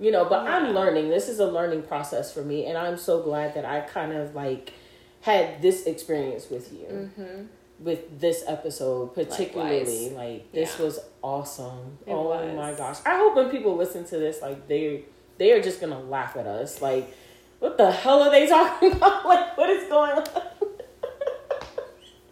[0.00, 0.24] you know.
[0.24, 1.08] But I'm learning.
[1.10, 4.34] This is a learning process for me, and I'm so glad that I kind of
[4.34, 4.72] like
[5.22, 7.42] had this experience with you Mm-hmm.
[7.80, 10.08] with this episode particularly.
[10.08, 10.12] Likewise.
[10.12, 10.84] Like this Yeah.
[10.86, 11.98] was awesome.
[12.06, 12.54] It oh was.
[12.56, 12.98] my gosh!
[13.04, 15.04] I hope when people listen to this, like they
[15.38, 16.80] they are just gonna laugh at us.
[16.80, 17.12] Like,
[17.58, 19.24] what the hell are they talking about?
[19.26, 20.24] Like, what is going on?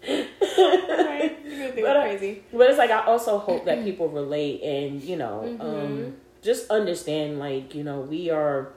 [0.07, 1.39] right?
[1.45, 2.43] You're but, crazy.
[2.53, 5.61] But it's like I also hope that people relate and you know, mm-hmm.
[5.61, 8.73] um, just understand like you know we are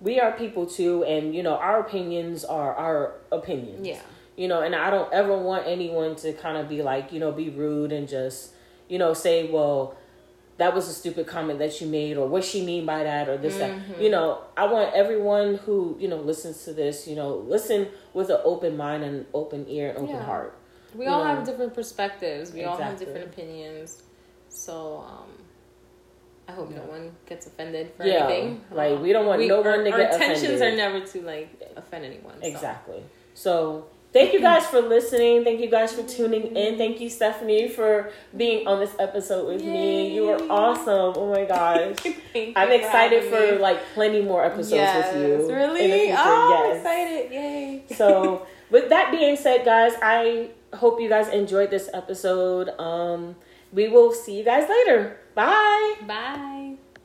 [0.00, 3.86] we are people too, and you know our opinions are our opinions.
[3.86, 4.00] Yeah.
[4.36, 7.32] You know, and I don't ever want anyone to kind of be like you know
[7.32, 8.52] be rude and just
[8.88, 9.96] you know say well
[10.58, 13.36] that was a stupid comment that you made or what she mean by that or
[13.36, 13.92] this mm-hmm.
[13.92, 17.88] that you know i want everyone who you know listens to this you know listen
[18.14, 20.24] with an open mind and open ear and open yeah.
[20.24, 20.58] heart
[20.94, 21.34] we all know?
[21.34, 22.84] have different perspectives we exactly.
[22.84, 24.02] all have different opinions
[24.48, 25.30] so um
[26.48, 26.78] I hope yeah.
[26.78, 28.60] no one gets offended for yeah, anything.
[28.70, 30.20] Like we don't want we, no one to get offended.
[30.20, 32.40] Our intentions are never to like offend anyone.
[32.40, 32.46] So.
[32.46, 33.02] Exactly.
[33.34, 33.86] So
[34.16, 35.44] Thank you guys for listening.
[35.44, 36.78] Thank you guys for tuning in.
[36.78, 39.70] Thank you, Stephanie, for being on this episode with Yay.
[39.70, 40.14] me.
[40.14, 41.12] You were awesome.
[41.16, 41.96] Oh my gosh.
[42.56, 45.54] I'm excited for, for like plenty more episodes yes, with you.
[45.54, 45.84] Really?
[45.84, 46.16] In the future.
[46.18, 46.70] Oh, yes.
[46.70, 47.30] I'm excited.
[47.30, 47.84] Yay.
[47.94, 52.70] so with that being said, guys, I hope you guys enjoyed this episode.
[52.78, 53.36] Um,
[53.70, 55.18] we will see you guys later.
[55.34, 55.96] Bye.
[56.06, 56.55] Bye.